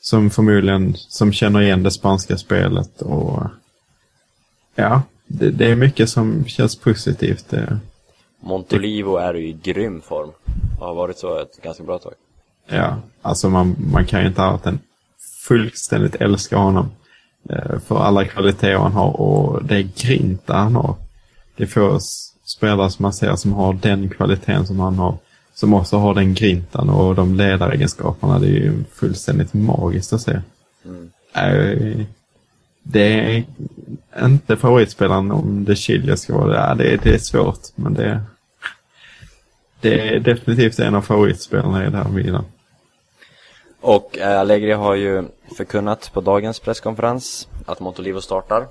Som 0.00 0.30
förmodligen 0.30 0.94
som 0.96 1.32
känner 1.32 1.60
igen 1.60 1.82
det 1.82 1.90
spanska 1.90 2.36
spelet. 2.36 3.02
och 3.02 3.42
Ja, 4.74 5.02
det, 5.26 5.50
det 5.50 5.70
är 5.70 5.76
mycket 5.76 6.08
som 6.08 6.44
känns 6.44 6.76
positivt. 6.76 7.54
Montolivo 8.40 9.16
är 9.16 9.36
i 9.36 9.52
grym 9.52 10.00
form. 10.00 10.30
Och 10.80 10.86
har 10.86 10.94
varit 10.94 11.18
så 11.18 11.40
ett 11.40 11.62
ganska 11.62 11.84
bra 11.84 11.98
tag. 11.98 12.12
ja, 12.68 12.96
alltså 13.22 13.50
man, 13.50 13.76
man 13.92 14.06
kan 14.06 14.20
ju 14.20 14.26
inte 14.26 14.42
annat 14.42 14.66
än 14.66 14.78
fullständigt 15.46 16.14
älska 16.14 16.56
honom. 16.56 16.90
Eh, 17.50 17.78
För 17.86 17.98
alla 18.02 18.24
kvaliteter 18.24 18.74
han 18.76 18.92
har 18.92 19.20
och 19.20 19.64
det 19.64 19.82
grinta 19.82 20.54
han 20.54 20.74
har. 20.74 20.94
Det 21.56 21.62
är 21.62 21.66
få 21.68 21.98
spelare 22.44 22.90
som 22.90 23.02
man 23.02 23.12
ser 23.12 23.36
som 23.36 23.52
har 23.52 23.72
den 23.74 24.08
kvaliteten 24.08 24.66
som 24.66 24.80
han 24.80 24.98
har. 24.98 25.16
Som 25.54 25.74
också 25.74 25.96
har 25.96 26.14
den 26.14 26.34
grintan 26.34 26.90
och 26.90 27.14
de 27.14 27.34
ledaregenskaperna. 27.34 28.38
Det 28.38 28.46
är 28.46 28.50
ju 28.50 28.84
fullständigt 28.94 29.54
magiskt 29.54 30.12
att 30.12 30.20
se. 30.22 30.40
Mm. 30.84 31.10
Eh, 31.34 32.06
Det 32.82 33.20
är 33.36 33.44
inte 34.24 34.56
favoritspelaren 34.56 35.30
om 35.30 35.64
det 35.64 35.76
Chilja 35.76 36.16
ska 36.16 36.36
vara 36.38 36.74
det. 36.74 36.84
Det, 36.84 36.90
är- 36.94 36.98
det 37.02 37.14
är 37.14 37.18
svårt, 37.18 37.60
men 37.74 37.94
det, 37.94 38.20
det 39.80 40.08
är 40.14 40.20
definitivt 40.20 40.78
en 40.78 40.94
av 40.94 41.02
favoritspelarna 41.02 41.86
i 41.86 41.90
det 41.90 41.96
här 41.96 42.08
Milan. 42.08 42.44
Och 43.80 44.18
eh, 44.18 44.40
Allegri 44.40 44.72
har 44.72 44.94
ju 44.94 45.24
förkunnat 45.52 46.12
på 46.12 46.20
dagens 46.20 46.60
presskonferens 46.60 47.48
att 47.66 47.80
Montolivo 47.80 48.20
startar. 48.20 48.68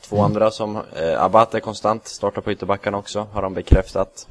Två 0.00 0.22
andra 0.22 0.50
som, 0.50 0.76
eh, 0.76 1.22
Abate 1.22 1.60
konstant 1.60 2.06
startar 2.06 2.42
på 2.42 2.52
ytterbackarna 2.52 2.98
också, 2.98 3.26
har 3.32 3.42
de 3.42 3.54
bekräftat. 3.54 4.28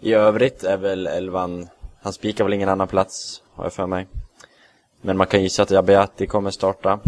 I 0.00 0.12
övrigt 0.12 0.64
är 0.64 0.76
väl 0.76 1.06
elvan, 1.06 1.68
han 2.02 2.12
spikar 2.12 2.44
väl 2.44 2.52
ingen 2.52 2.68
annan 2.68 2.88
plats, 2.88 3.42
har 3.54 3.64
jag 3.64 3.72
för 3.72 3.86
mig. 3.86 4.06
Men 5.00 5.16
man 5.16 5.26
kan 5.26 5.42
gissa 5.42 5.62
att 5.62 5.72
Abiati 5.72 6.26
kommer 6.26 6.50
starta. 6.50 7.00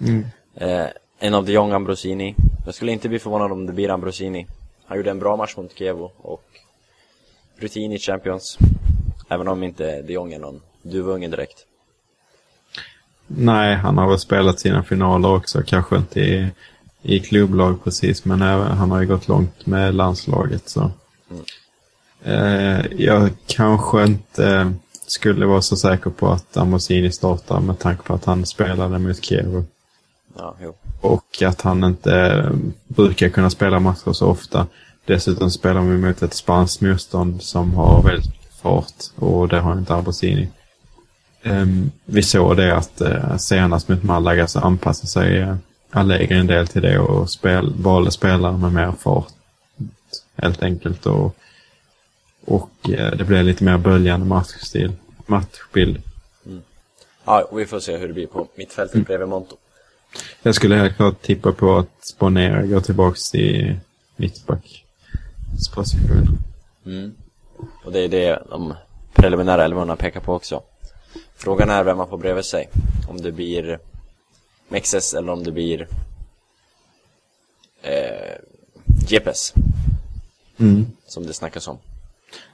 Mm. 0.00 0.26
Eh, 0.54 0.86
en 1.18 1.34
av 1.34 1.44
de 1.44 1.52
Jong 1.52 1.72
Ambrosini. 1.72 2.34
Jag 2.64 2.74
skulle 2.74 2.92
inte 2.92 3.08
bli 3.08 3.18
förvånad 3.18 3.52
om 3.52 3.66
det 3.66 3.72
blir 3.72 3.90
Ambrosini. 3.90 4.46
Han 4.86 4.96
gjorde 4.96 5.10
en 5.10 5.18
bra 5.18 5.36
match 5.36 5.56
mot 5.56 5.78
Kevo 5.78 6.10
och 6.16 6.44
rutin 7.56 7.92
i 7.92 7.98
Champions. 7.98 8.58
Även 9.28 9.48
om 9.48 9.62
inte 9.62 10.02
de 10.02 10.12
Jong 10.12 10.32
är 10.32 10.38
någon 10.38 10.62
duvunge 10.82 11.28
direkt. 11.28 11.66
Nej, 13.26 13.74
han 13.74 13.98
har 13.98 14.08
väl 14.08 14.18
spelat 14.18 14.60
sina 14.60 14.82
finaler 14.82 15.28
också. 15.28 15.62
Kanske 15.66 15.96
inte 15.96 16.20
i, 16.20 16.48
i 17.02 17.20
klubblag 17.20 17.84
precis, 17.84 18.24
men 18.24 18.40
han 18.40 18.90
har 18.90 19.00
ju 19.00 19.06
gått 19.06 19.28
långt 19.28 19.66
med 19.66 19.94
landslaget. 19.94 20.68
Så. 20.68 20.90
Eh, 22.22 22.86
jag 22.92 23.30
kanske 23.46 24.04
inte 24.04 24.72
skulle 25.06 25.46
vara 25.46 25.62
så 25.62 25.76
säker 25.76 26.10
på 26.10 26.28
att 26.28 26.56
Amosini 26.56 27.12
startar 27.12 27.60
med 27.60 27.78
tanke 27.78 28.02
på 28.02 28.14
att 28.14 28.24
han 28.24 28.46
spelade 28.46 28.98
mot 28.98 29.24
Kiev. 29.24 29.64
Ja. 30.36 30.56
Och 31.00 31.42
att 31.42 31.60
han 31.60 31.84
inte 31.84 32.16
eh, 32.16 32.50
brukar 32.88 33.28
kunna 33.28 33.50
spela 33.50 33.80
matcher 33.80 34.12
så 34.12 34.26
ofta. 34.26 34.66
Dessutom 35.04 35.50
spelar 35.50 35.80
vi 35.80 35.98
mot 35.98 36.22
ett 36.22 36.34
spanskt 36.34 36.80
motstånd 36.80 37.42
som 37.42 37.74
har 37.74 38.02
väldigt 38.02 38.26
mycket 38.26 38.54
fart 38.62 38.94
och 39.16 39.48
det 39.48 39.60
har 39.60 39.72
inte 39.78 39.94
Abosini. 39.94 40.48
Um, 41.42 41.90
vi 42.04 42.22
såg 42.22 42.56
det 42.56 42.76
att 42.76 43.02
uh, 43.02 43.36
senast 43.36 43.88
mot 43.88 44.02
Malaga 44.02 44.46
så 44.46 44.60
anpassade 44.60 45.08
sig 45.08 45.42
uh, 45.42 45.56
Allegri 45.90 46.36
en 46.36 46.46
del 46.46 46.66
till 46.66 46.82
det 46.82 46.98
och 46.98 47.30
spel, 47.30 47.72
valde 47.76 48.10
spelare 48.10 48.58
med 48.58 48.72
mer 48.72 48.92
fart. 48.98 49.28
Helt 50.36 50.62
enkelt. 50.62 51.06
Och, 51.06 51.36
och 52.44 52.70
uh, 52.88 53.10
det 53.10 53.24
blev 53.24 53.44
lite 53.44 53.64
mer 53.64 53.78
böljande 53.78 54.26
matchstil, 54.26 54.92
matchbild. 55.26 56.02
Ja, 57.24 57.48
vi 57.52 57.66
får 57.66 57.80
se 57.80 57.96
hur 57.96 58.08
det 58.08 58.14
blir 58.14 58.26
på 58.26 58.48
mittfältet 58.54 58.94
Mm. 58.94 59.04
bredvid 59.04 59.28
Monto. 59.28 59.56
Jag 60.42 60.54
skulle 60.54 60.76
helt 60.76 60.96
klart 60.96 61.22
tippa 61.22 61.52
på 61.52 61.76
att 61.76 61.90
Sponera 62.00 62.62
går 62.62 62.80
tillbaks 62.80 63.30
till 63.30 63.76
mittbacksposition. 64.16 66.38
Mm. 66.86 67.14
Och 67.84 67.92
det 67.92 68.00
är 68.00 68.08
det 68.08 68.42
de 68.50 68.74
preliminära 69.14 69.64
elvorna 69.64 69.96
pekar 69.96 70.20
på 70.20 70.34
också. 70.34 70.62
Frågan 71.36 71.70
är 71.70 71.84
vem 71.84 71.96
man 71.96 72.08
får 72.08 72.18
bredvid 72.18 72.44
sig. 72.44 72.68
Om 73.08 73.20
det 73.20 73.32
blir 73.32 73.78
Mexes 74.68 75.14
eller 75.14 75.32
om 75.32 75.44
det 75.44 75.52
blir 75.52 75.88
eh, 77.82 78.34
Jepes, 79.08 79.52
Mm. 80.58 80.86
som 81.06 81.26
det 81.26 81.32
snackas 81.34 81.68
om. 81.68 81.78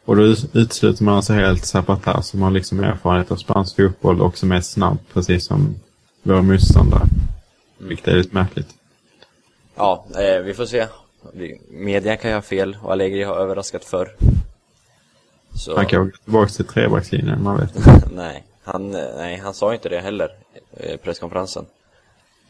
Och 0.04 0.16
då 0.16 0.22
ut- 0.22 0.50
utesluter 0.56 1.04
man 1.04 1.14
alltså 1.14 1.32
helt 1.32 1.64
Zapata 1.66 2.22
som 2.22 2.42
har 2.42 2.50
liksom 2.50 2.80
erfarenhet 2.80 3.30
av 3.30 3.36
spansk 3.36 3.76
fotboll 3.76 4.20
och 4.20 4.38
som 4.38 4.52
är 4.52 4.60
snabb 4.60 4.98
precis 5.12 5.46
som 5.46 5.74
våra 6.22 6.42
motståndare. 6.42 7.06
Vilket 7.78 8.08
är 8.08 8.14
lite 8.16 8.34
märkligt. 8.34 8.68
Ja, 9.74 10.06
eh, 10.18 10.42
vi 10.42 10.54
får 10.54 10.66
se. 10.66 10.86
Media 11.70 12.16
kan 12.16 12.30
ju 12.30 12.34
ha 12.36 12.42
fel 12.42 12.76
och 12.82 12.92
Allegri 12.92 13.22
har 13.22 13.34
överraskat 13.36 13.84
förr. 13.84 14.16
Så, 15.54 15.76
Han 15.76 15.86
kan 15.86 16.04
gå 16.04 16.16
tillbaka 16.24 16.52
till 16.52 16.64
trebackslinjen, 16.64 17.42
man 17.42 17.56
vet. 17.60 17.86
nej, 18.14 18.44
han, 18.62 18.94
eh, 18.94 19.16
nej, 19.16 19.36
han 19.36 19.54
sa 19.54 19.74
inte 19.74 19.88
det 19.88 20.00
heller, 20.00 20.34
eh, 20.72 20.96
presskonferensen. 20.96 21.66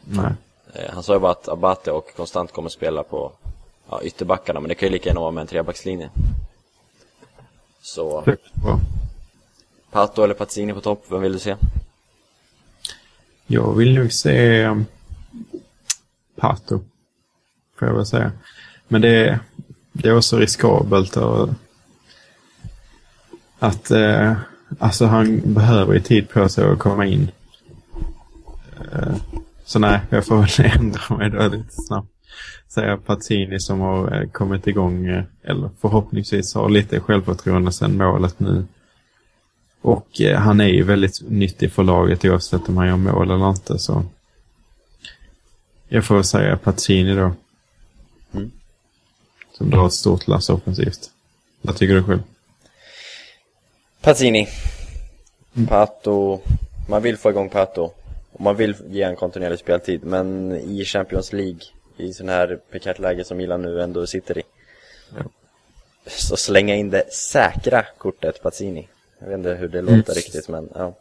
Nej. 0.04 0.32
Eh, 0.74 0.90
Han 0.94 1.02
sa 1.02 1.14
ju 1.14 1.20
bara 1.20 1.32
att 1.32 1.48
Abate 1.48 1.90
och 1.92 2.16
Konstant 2.16 2.52
kommer 2.52 2.68
spela 2.68 3.02
på 3.02 3.32
ja, 3.90 4.02
ytterbackarna, 4.02 4.60
men 4.60 4.68
det 4.68 4.74
kan 4.74 4.86
ju 4.88 4.92
lika 4.92 5.08
gärna 5.08 5.20
vara 5.20 5.30
med 5.30 5.40
en 5.40 5.46
trebackslinje. 5.46 6.10
Så. 7.82 8.24
Pato 9.90 10.24
eller 10.24 10.34
Pazzini 10.34 10.72
på 10.72 10.80
topp, 10.80 11.04
vem 11.08 11.20
vill 11.20 11.32
du 11.32 11.38
se? 11.38 11.56
Jag 13.46 13.74
vill 13.74 13.94
nog 13.94 14.12
se 14.12 14.68
Pato. 16.36 16.80
Får 17.76 17.88
jag 17.88 17.94
väl 17.94 18.06
säga. 18.06 18.32
Men 18.88 19.00
det 19.00 19.40
det 19.92 20.08
är 20.08 20.16
också 20.16 20.36
riskabelt 20.36 21.16
och 21.16 21.48
att 23.58 23.90
eh, 23.90 24.34
alltså 24.78 25.06
han 25.06 25.40
behöver 25.44 25.94
ju 25.94 26.00
tid 26.00 26.28
på 26.28 26.48
sig 26.48 26.64
att 26.64 26.78
komma 26.78 27.06
in. 27.06 27.30
Eh, 28.92 29.16
så 29.64 29.78
nej, 29.78 30.00
jag 30.10 30.26
får 30.26 30.36
väl 30.36 30.72
ändra 30.80 31.16
mig 31.16 31.30
då 31.30 31.48
lite 31.48 31.72
snabbt. 31.72 32.08
Säga 32.68 32.96
Pazzini 32.96 33.60
som 33.60 33.80
har 33.80 34.20
eh, 34.20 34.28
kommit 34.28 34.66
igång, 34.66 35.06
eh, 35.06 35.24
eller 35.42 35.70
förhoppningsvis 35.80 36.54
har 36.54 36.68
lite 36.68 37.00
självförtroende 37.00 37.72
sedan 37.72 37.96
målet 37.96 38.40
nu. 38.40 38.66
Och 39.82 40.08
han 40.36 40.60
är 40.60 40.68
ju 40.68 40.82
väldigt 40.82 41.22
nyttig 41.28 41.72
för 41.72 41.82
laget 41.82 42.24
oavsett 42.24 42.68
om 42.68 42.76
han 42.76 42.86
gör 42.86 42.96
mål 42.96 43.30
eller 43.30 43.50
inte. 43.50 43.78
Så 43.78 44.04
jag 45.88 46.04
får 46.04 46.22
säga 46.22 46.56
Pazzini 46.56 47.14
då. 47.14 47.34
Mm. 48.32 48.50
Som 49.52 49.70
drar 49.70 49.86
ett 49.86 49.92
stort 49.92 50.28
lass 50.28 50.50
offensivt. 50.50 51.10
Vad 51.62 51.76
tycker 51.76 51.94
du 51.94 52.02
själv? 52.02 52.22
Pazzini. 54.02 54.48
Pato, 55.68 56.40
man 56.88 57.02
vill 57.02 57.16
få 57.16 57.30
igång 57.30 57.48
Pato. 57.48 57.90
Och 58.32 58.40
man 58.40 58.56
vill 58.56 58.74
ge 58.88 59.02
en 59.02 59.16
kontinuerlig 59.16 59.58
speltid, 59.58 60.04
men 60.04 60.52
i 60.52 60.84
Champions 60.84 61.32
League, 61.32 61.60
i 61.96 62.12
sån 62.12 62.28
här 62.28 62.58
prekärt 62.70 62.98
läge 62.98 63.24
som 63.24 63.36
Milan 63.36 63.62
nu 63.62 63.82
ändå 63.82 64.06
sitter 64.06 64.38
i. 64.38 64.42
Ja. 65.16 65.22
Så 66.06 66.36
slänga 66.36 66.74
in 66.74 66.90
det 66.90 67.12
säkra 67.14 67.84
kortet 67.98 68.42
Pazzini. 68.42 68.88
Jag 69.20 69.28
vet 69.28 69.38
inte 69.38 69.54
hur 69.54 69.68
det 69.68 69.78
Mm. 69.78 69.96
låter 69.96 70.14
riktigt, 70.14 70.48
men 70.48 70.68
ja. 70.74 70.94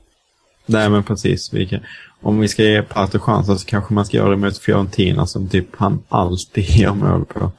Nej 0.66 0.90
men 0.90 1.04
precis. 1.04 1.54
Vi 1.54 1.68
kan, 1.68 1.80
om 2.22 2.40
vi 2.40 2.48
ska 2.48 2.64
ge 2.64 2.82
Pato 2.84 3.20
chansen 3.20 3.60
så 3.60 3.66
kanske 3.66 3.94
man 3.94 4.06
ska 4.06 4.18
göra 4.18 4.30
det 4.30 4.36
mot 4.38 4.58
Fiorentina 4.58 5.28
som 5.28 5.50
typ 5.50 5.76
han 5.76 6.04
alltid 6.10 6.64
gör 6.70 6.94
mål 6.94 7.26
på. 7.26 7.52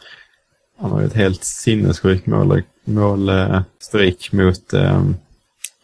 Han 0.79 0.91
har 0.91 1.01
ju 1.01 1.07
ett 1.07 1.15
helt 1.15 1.45
sinnessjukt 1.45 2.27
mål, 2.27 2.63
målstreak 2.85 4.33
mot, 4.33 4.73
eh, 4.73 5.03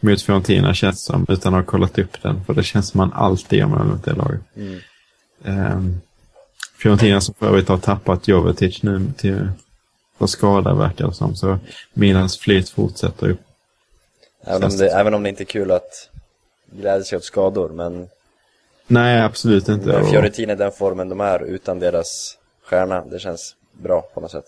mot 0.00 0.22
Fiorentina 0.22 0.74
känns 0.74 1.04
som, 1.04 1.26
utan 1.28 1.54
att 1.54 1.64
ha 1.64 1.70
kollat 1.70 1.98
upp 1.98 2.22
den. 2.22 2.44
För 2.44 2.54
det 2.54 2.62
känns 2.62 2.88
som 2.88 3.00
han 3.00 3.12
alltid 3.12 3.58
gör 3.58 3.66
mot 3.66 4.04
det 4.04 4.12
laget. 4.12 4.40
Mm. 4.56 4.80
Um, 5.44 6.00
Fiorentina 6.78 7.20
som 7.20 7.34
för 7.34 7.46
övrigt 7.46 7.68
har 7.68 7.78
tappat 7.78 8.28
Jovetic 8.28 8.82
nu 8.82 9.12
till 9.16 9.48
för 10.18 10.26
skada 10.26 10.74
verkar 10.74 11.06
det 11.06 11.14
som. 11.14 11.36
Så 11.36 11.58
Milans 11.92 12.38
flyt 12.38 12.70
fortsätter 12.70 13.26
ju. 13.26 13.36
Även, 14.44 14.64
om 14.64 14.76
det, 14.76 14.90
även 14.90 15.14
om 15.14 15.22
det 15.22 15.28
inte 15.28 15.42
är 15.42 15.44
kul 15.44 15.70
att 15.70 16.10
glädja 16.72 17.04
sig 17.04 17.16
åt 17.16 17.24
skador, 17.24 17.68
men 17.68 18.08
Nej, 18.86 19.20
absolut 19.20 19.68
inte. 19.68 19.86
Men 19.86 20.10
Fiorentina 20.10 20.52
i 20.52 20.56
den 20.56 20.72
formen 20.72 21.08
de 21.08 21.20
är 21.20 21.42
utan 21.42 21.78
deras 21.78 22.38
stjärna, 22.64 23.04
det 23.04 23.18
känns 23.18 23.56
bra 23.72 24.00
på 24.14 24.20
något 24.20 24.30
sätt. 24.30 24.44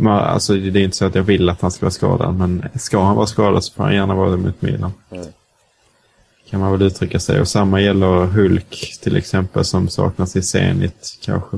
Men, 0.00 0.12
alltså, 0.12 0.54
det 0.54 0.80
är 0.80 0.84
inte 0.84 0.96
så 0.96 1.04
att 1.04 1.14
jag 1.14 1.22
vill 1.22 1.48
att 1.48 1.60
han 1.60 1.70
ska 1.70 1.86
vara 1.86 1.90
skadad, 1.90 2.34
men 2.34 2.68
ska 2.74 3.02
han 3.02 3.16
vara 3.16 3.26
skadad 3.26 3.64
så 3.64 3.72
får 3.74 3.84
han 3.84 3.94
gärna 3.94 4.14
vara 4.14 4.30
det 4.30 4.36
mot 4.36 4.62
Milan. 4.62 4.92
Mm. 5.10 5.26
Kan 6.50 6.60
man 6.60 6.72
väl 6.72 6.82
uttrycka 6.82 7.20
sig. 7.20 7.40
Och 7.40 7.48
samma 7.48 7.80
gäller 7.80 8.24
Hulk 8.24 8.98
till 9.02 9.16
exempel 9.16 9.64
som 9.64 9.88
saknas 9.88 10.36
i 10.36 10.42
Zenit 10.42 11.18
kanske. 11.22 11.56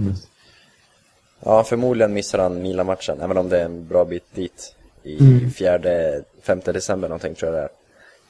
Ja, 1.44 1.64
förmodligen 1.64 2.12
missar 2.12 2.38
han 2.38 2.62
Milan-matchen, 2.62 3.20
även 3.20 3.37
om 3.37 3.48
det 3.48 3.61
är 3.61 3.64
en 3.64 3.87
bra 3.88 4.05
bit 4.05 4.24
dit. 4.35 4.74
I 5.03 5.18
Mm. 5.20 5.50
fjärde, 5.50 6.22
femte 6.42 6.72
december 6.72 7.09
någonting 7.09 7.35
tror 7.35 7.53
jag 7.53 7.61
det 7.61 7.64
är. 7.64 7.70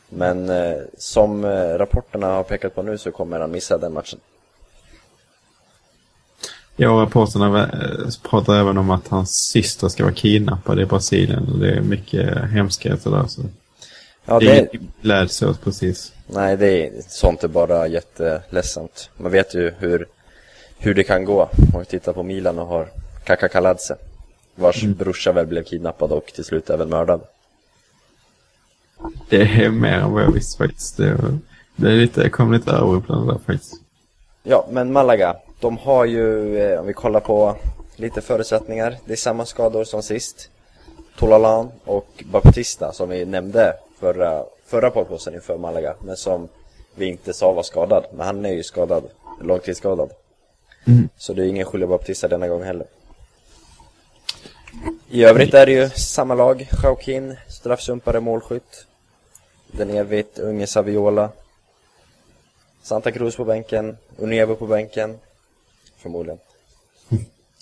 Men 0.08 0.48
eh, 0.48 0.78
som 0.98 1.44
eh, 1.44 1.78
rapporterna 1.78 2.26
har 2.26 2.42
pekat 2.42 2.74
på 2.74 2.82
nu 2.82 2.98
så 2.98 3.10
kommer 3.10 3.40
han 3.40 3.50
missa 3.50 3.78
den 3.78 3.92
matchen. 3.92 4.20
Ja, 6.82 6.90
och 6.90 7.00
rapporterna 7.00 7.62
eh, 7.62 8.08
pratar 8.30 8.60
även 8.60 8.78
om 8.78 8.90
att 8.90 9.08
hans 9.08 9.30
syster 9.30 9.88
ska 9.88 10.02
vara 10.02 10.14
kidnappad 10.14 10.80
i 10.80 10.84
Brasilien. 10.84 11.48
Och 11.52 11.58
det 11.58 11.70
är 11.70 11.80
mycket 11.80 12.50
hemskheter 12.50 13.10
där. 13.10 13.26
Så. 13.26 13.42
Ja, 14.24 14.40
det 14.40 14.58
är 14.58 14.68
gläds 15.02 15.42
åt 15.42 15.64
precis. 15.64 16.12
nej, 16.26 16.56
det 16.56 16.86
är, 16.86 16.92
sånt 17.08 17.44
är 17.44 17.48
bara 17.48 17.86
jätteledsamt. 17.86 19.10
Man 19.16 19.32
vet 19.32 19.54
ju 19.54 19.72
hur, 19.78 20.06
hur 20.78 20.94
det 20.94 21.04
kan 21.04 21.24
gå. 21.24 21.50
Om 21.74 21.80
vi 21.80 21.84
tittar 21.84 22.12
på 22.12 22.22
Milan 22.22 22.58
och 22.58 22.66
har 22.66 22.88
Kaka 23.24 23.48
Kaladze, 23.48 23.96
vars 24.54 24.82
brorsa 24.82 25.32
väl 25.32 25.46
blev 25.46 25.64
kidnappad 25.64 26.12
och 26.12 26.26
till 26.34 26.44
slut 26.44 26.70
även 26.70 26.88
mördad. 26.88 27.20
Det 29.28 29.42
är 29.42 29.70
mer 29.70 29.98
än 29.98 30.12
vad 30.12 30.22
jag 30.22 30.32
visste 30.32 30.58
faktiskt. 30.58 30.96
Det, 30.96 31.38
det 31.76 31.92
är 31.92 31.96
lite, 31.96 32.20
jag 32.20 32.32
kom 32.32 32.52
lite 32.52 32.70
överupplad 32.70 33.28
där 33.28 33.38
faktiskt. 33.46 33.74
Ja, 34.42 34.68
men 34.70 34.92
Malaga, 34.92 35.36
de 35.60 35.78
har 35.78 36.04
ju, 36.04 36.58
eh, 36.58 36.80
om 36.80 36.86
vi 36.86 36.92
kollar 36.92 37.20
på 37.20 37.56
lite 37.96 38.20
förutsättningar, 38.20 38.96
det 39.04 39.12
är 39.12 39.16
samma 39.16 39.46
skador 39.46 39.84
som 39.84 40.02
sist. 40.02 40.50
Tolalan 41.18 41.70
och 41.84 42.24
Baptista 42.32 42.92
som 42.92 43.08
vi 43.08 43.24
nämnde 43.24 43.74
förra, 43.98 44.44
förra 44.66 44.90
podcasten 44.90 45.34
inför 45.34 45.58
Malaga, 45.58 45.94
men 46.00 46.16
som 46.16 46.48
vi 46.94 47.06
inte 47.06 47.32
sa 47.32 47.52
var 47.52 47.62
skadad. 47.62 48.04
Men 48.12 48.26
han 48.26 48.46
är 48.46 48.52
ju 48.52 48.62
skadad, 48.62 49.04
långtidsskadad. 49.40 50.10
Mm. 50.86 51.08
Så 51.16 51.32
det 51.32 51.42
är 51.42 51.46
ingen 51.46 51.66
Julio 51.72 51.86
Baptista 51.86 52.28
denna 52.28 52.48
gång 52.48 52.62
heller. 52.62 52.86
I 55.08 55.24
övrigt 55.24 55.54
är 55.54 55.66
det 55.66 55.72
ju 55.72 55.88
samma 55.90 56.34
lag, 56.34 56.68
Joaquin, 56.82 57.36
straffsumpare, 57.48 58.20
målskytt. 58.20 58.86
Den 59.66 59.90
evigt 59.90 60.38
unge 60.38 60.66
Saviola. 60.66 61.30
Santa 62.82 63.12
Cruz 63.12 63.36
på 63.36 63.44
bänken, 63.44 63.96
Unevo 64.16 64.56
på 64.56 64.66
bänken. 64.66 65.18
Förmodligen. 66.02 66.38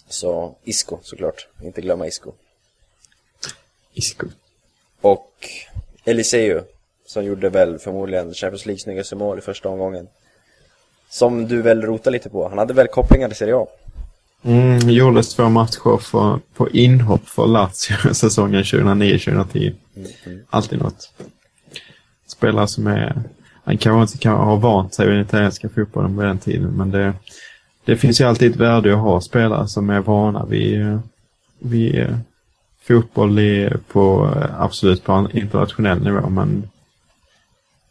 Så 0.09 0.55
Isco 0.65 0.99
såklart, 1.03 1.49
inte 1.63 1.81
glömma 1.81 2.07
Isco. 2.07 2.33
Isco. 3.93 4.27
Och 5.01 5.33
Eliseu, 6.05 6.61
som 7.07 7.25
gjorde 7.25 7.49
väl 7.49 7.79
förmodligen 7.79 8.35
Champions 8.35 8.67
League 8.67 8.79
snyggaste 8.79 9.17
mål 9.17 9.39
i 9.39 9.41
första 9.41 9.69
omgången. 9.69 10.09
Som 11.11 11.49
du 11.49 11.63
väl 11.63 11.83
rotar 11.83 12.11
lite 12.11 12.31
på, 12.31 12.49
han 12.49 12.59
hade 12.59 12.75
väl 12.75 12.89
kopplingar 12.89 13.29
till 13.29 13.37
Serie 13.37 13.57
A? 13.57 13.67
Mm, 14.43 14.91
gjordes 14.91 15.35
två 15.35 15.49
matcher 15.49 15.99
för, 15.99 16.41
på 16.55 16.71
inhopp 16.71 17.29
för 17.29 17.47
Lazio 17.47 18.15
säsongen 18.15 18.63
2009-2010. 18.63 19.75
Alltid 20.51 20.79
något. 20.79 21.13
Spelare 22.27 22.69
som 22.69 22.87
är... 22.87 23.23
han 23.65 23.79
kanske 23.79 24.03
inte 24.03 24.23
kan 24.23 24.35
ha 24.35 24.57
vant 24.57 24.95
sig 24.95 25.07
vid 25.07 25.17
den 25.17 25.25
italienska 25.25 25.69
fotbollen 25.69 26.17
på 26.17 26.23
den 26.23 26.39
tiden, 26.39 26.71
men 26.77 26.91
det, 26.91 27.15
det 27.89 27.97
finns 27.97 28.21
ju 28.21 28.25
alltid 28.25 28.51
ett 28.51 28.57
värde 28.57 28.95
att 28.95 29.01
ha 29.01 29.21
spelare 29.21 29.69
som 29.69 29.91
är 29.91 30.01
vana 30.01 30.45
vid, 30.45 30.99
vid 31.59 32.19
fotboll 32.81 33.39
i, 33.39 33.71
på 33.93 34.35
absolut 34.59 35.05
på 35.05 35.29
internationell 35.33 36.05
nivå, 36.05 36.29
men 36.29 36.69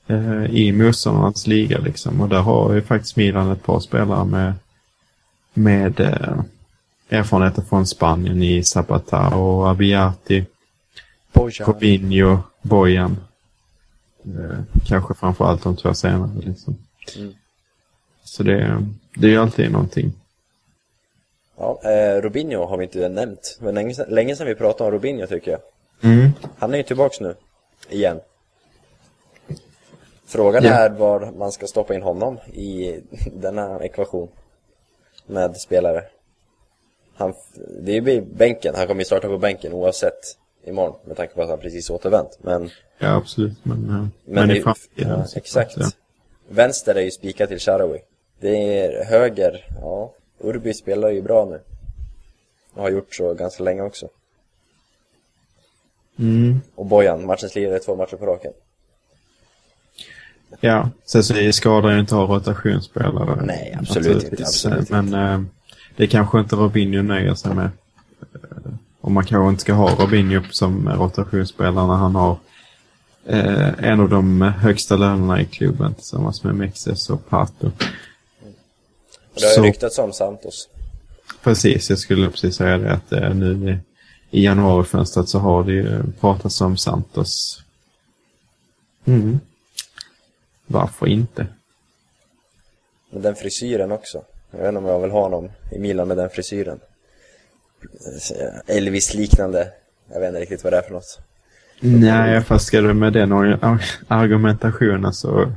eh, 0.07 0.45
i 0.45 0.71
motståndarnas 0.71 1.47
liga 1.47 1.79
liksom. 1.79 2.21
Och 2.21 2.29
där 2.29 2.41
har 2.41 2.73
ju 2.73 2.81
faktiskt 2.81 3.15
Milan 3.15 3.51
ett 3.51 3.63
par 3.63 3.79
spelare 3.79 4.25
med, 4.25 4.53
med 5.53 5.99
eh, 5.99 6.39
erfarenheter 7.09 7.61
från 7.61 7.87
Spanien 7.87 8.43
i 8.43 8.63
Zapata 8.63 9.35
och 9.35 9.69
Abiati, 9.69 10.45
Bojan. 11.33 12.39
Bojan. 12.61 13.17
Eh, 14.25 14.59
kanske 14.85 15.13
framförallt 15.13 15.63
de 15.63 15.75
två 15.75 15.93
senare. 15.93 16.31
Liksom. 16.39 16.77
Mm. 17.17 17.33
Så 18.27 18.43
det, 18.43 18.85
det 19.15 19.27
är 19.27 19.31
ju 19.31 19.37
alltid 19.41 19.71
någonting. 19.71 20.13
Ja, 21.57 21.79
eh, 21.83 22.21
Robinho 22.21 22.65
har 22.65 22.77
vi 22.77 22.83
inte 22.83 23.09
nämnt. 23.09 23.57
Men 23.61 23.75
länge, 23.75 23.93
sedan- 23.93 24.09
länge 24.09 24.35
sedan 24.35 24.47
vi 24.47 24.55
pratade 24.55 24.87
om 24.87 24.91
Robinho 24.93 25.27
tycker 25.27 25.51
jag. 25.51 25.59
Mm. 26.11 26.29
Han 26.57 26.73
är 26.73 26.77
ju 26.77 26.83
tillbaks 26.83 27.19
nu. 27.19 27.35
Igen. 27.89 28.19
Frågan 30.25 30.63
Ja. 30.63 30.71
är 30.73 30.89
var 30.89 31.31
man 31.37 31.51
ska 31.51 31.67
stoppa 31.67 31.95
in 31.95 32.01
honom 32.01 32.37
i 32.53 32.99
denna 33.33 33.83
ekvation. 33.83 34.27
Med 35.25 35.57
spelare. 35.57 36.03
Han, 37.15 37.33
det 37.81 37.91
är 37.97 38.01
ju 38.01 38.21
bänken, 38.21 38.75
han 38.75 38.87
kommer 38.87 39.01
ju 39.01 39.05
starta 39.05 39.27
på 39.27 39.37
bänken 39.37 39.73
oavsett 39.73 40.37
imorgon. 40.65 40.95
Med 41.05 41.17
tanke 41.17 41.33
på 41.33 41.41
att 41.41 41.49
han 41.49 41.59
precis 41.59 41.89
återvänt. 41.89 42.37
Men, 42.41 42.69
Ja, 42.99 43.15
absolut. 43.15 43.65
Men, 43.65 43.89
eh, 43.89 44.07
men, 44.25 44.51
i 44.51 44.53
det- 44.53 44.61
framtiden. 44.61 45.09
ja, 45.19 45.25
exakt. 45.35 45.73
Ja. 45.77 45.85
Vänster 46.49 46.95
är 46.95 47.01
ju 47.01 47.11
spikat 47.11 47.49
till 47.49 47.59
Sharawi. 47.59 47.99
Det 48.39 48.79
är 48.79 49.05
höger, 49.05 49.65
ja. 49.81 50.13
Urbi 50.39 50.73
spelar 50.73 51.09
ju 51.09 51.21
bra 51.21 51.45
nu. 51.45 51.59
Och 52.73 52.81
har 52.81 52.89
gjort 52.89 53.15
så 53.15 53.33
ganska 53.33 53.63
länge 53.63 53.81
också. 53.81 54.07
Mm. 56.19 56.61
Och 56.75 56.85
Bojan, 56.85 57.25
matchens 57.25 57.55
lirare 57.55 57.79
två 57.79 57.95
matcher 57.95 58.15
på 58.15 58.25
raken. 58.25 58.53
Ja, 60.59 60.89
sen 61.05 61.23
så 61.23 61.33
är 61.33 61.51
skador 61.51 61.91
ju 61.91 61.99
inte 61.99 62.15
ha 62.15 62.35
rotationsspelare. 62.35 63.45
Nej, 63.45 63.77
absolut 63.79 64.07
inte, 64.07 64.13
naturligtvis. 64.13 64.65
absolut 64.65 64.89
Men 64.89 65.13
eh, 65.13 65.41
det 65.95 66.07
kanske 66.07 66.39
inte 66.39 66.55
Robinho 66.55 67.01
nöjer 67.01 67.33
sig 67.33 67.53
med. 67.53 67.69
Eh, 68.21 68.71
Och 69.01 69.11
man 69.11 69.25
kanske 69.25 69.49
inte 69.49 69.61
ska 69.61 69.73
ha 69.73 69.95
Robinho 69.95 70.41
som 70.51 70.89
rotationsspelare 70.89 71.87
när 71.87 71.93
han 71.93 72.15
har 72.15 72.37
eh, 73.25 73.83
en 73.83 73.99
av 73.99 74.09
de 74.09 74.41
högsta 74.41 74.95
lönerna 74.95 75.41
i 75.41 75.45
klubben 75.45 75.93
tillsammans 75.93 76.43
med 76.43 76.55
Mexes 76.55 77.09
och 77.09 77.29
Pato. 77.29 77.71
Och 79.37 79.41
det 79.41 79.47
har 79.47 79.51
ju 79.51 79.55
Så- 79.55 79.63
ryktats 79.63 79.99
om 79.99 80.13
Santos. 80.13 80.69
Precis, 81.43 81.89
jag 81.89 81.99
skulle 81.99 82.29
precis 82.29 82.55
säga 82.55 82.77
det 82.77 82.91
att 82.93 83.11
eh, 83.11 83.33
nu 83.35 83.79
i, 84.31 84.39
i 84.39 84.43
januarifönstret 84.45 85.29
så 85.29 85.39
har 85.39 85.63
det 85.63 85.71
ju 85.71 86.03
pratats 86.19 86.61
om 86.61 86.77
Santos. 86.77 87.61
Mm. 89.05 89.39
Varför 90.67 91.07
inte? 91.07 91.47
Med 93.11 93.21
den 93.21 93.35
frisyren 93.35 93.91
också. 93.91 94.21
Jag 94.51 94.59
vet 94.59 94.67
inte 94.67 94.79
om 94.79 94.85
jag 94.85 94.99
vill 94.99 95.11
ha 95.11 95.21
honom 95.21 95.49
i 95.71 95.79
Milan 95.79 96.07
med 96.07 96.17
den 96.17 96.29
frisyren. 96.29 96.79
Elvis-liknande. 98.67 99.71
Jag 100.13 100.19
vet 100.19 100.27
inte 100.27 100.39
riktigt 100.41 100.63
vad 100.63 100.73
det 100.73 100.77
är 100.77 100.81
för 100.81 100.93
något. 100.93 101.19
Nej, 101.79 102.41
fast 102.43 102.65
ska 102.65 102.81
du 102.81 102.93
med 102.93 103.13
den 103.13 103.31
argumentationen 104.07 105.13
så 105.13 105.51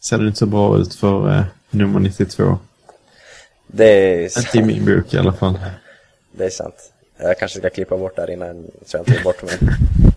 ser 0.00 0.18
det 0.18 0.26
inte 0.26 0.38
så 0.38 0.46
bra 0.46 0.78
ut 0.78 0.94
för 0.94 1.36
eh, 1.36 1.44
nummer 1.70 2.00
92. 2.00 2.58
Det 3.70 3.84
är, 3.84 4.38
Inte 4.38 4.58
i 4.58 4.62
min 4.62 4.84
bok 4.84 5.14
i 5.14 5.18
alla 5.18 5.32
fall. 5.32 5.58
det 6.32 6.44
är 6.44 6.50
sant. 6.50 6.92
Jag 7.16 7.38
kanske 7.38 7.58
ska 7.58 7.70
klippa 7.70 7.96
bort 7.96 8.16
där 8.16 8.30
innan 8.30 8.66
så 8.86 8.96
jag 8.96 9.00
inte 9.00 9.14
tar 9.14 9.22
bort 9.24 9.42
mig. 9.42 9.58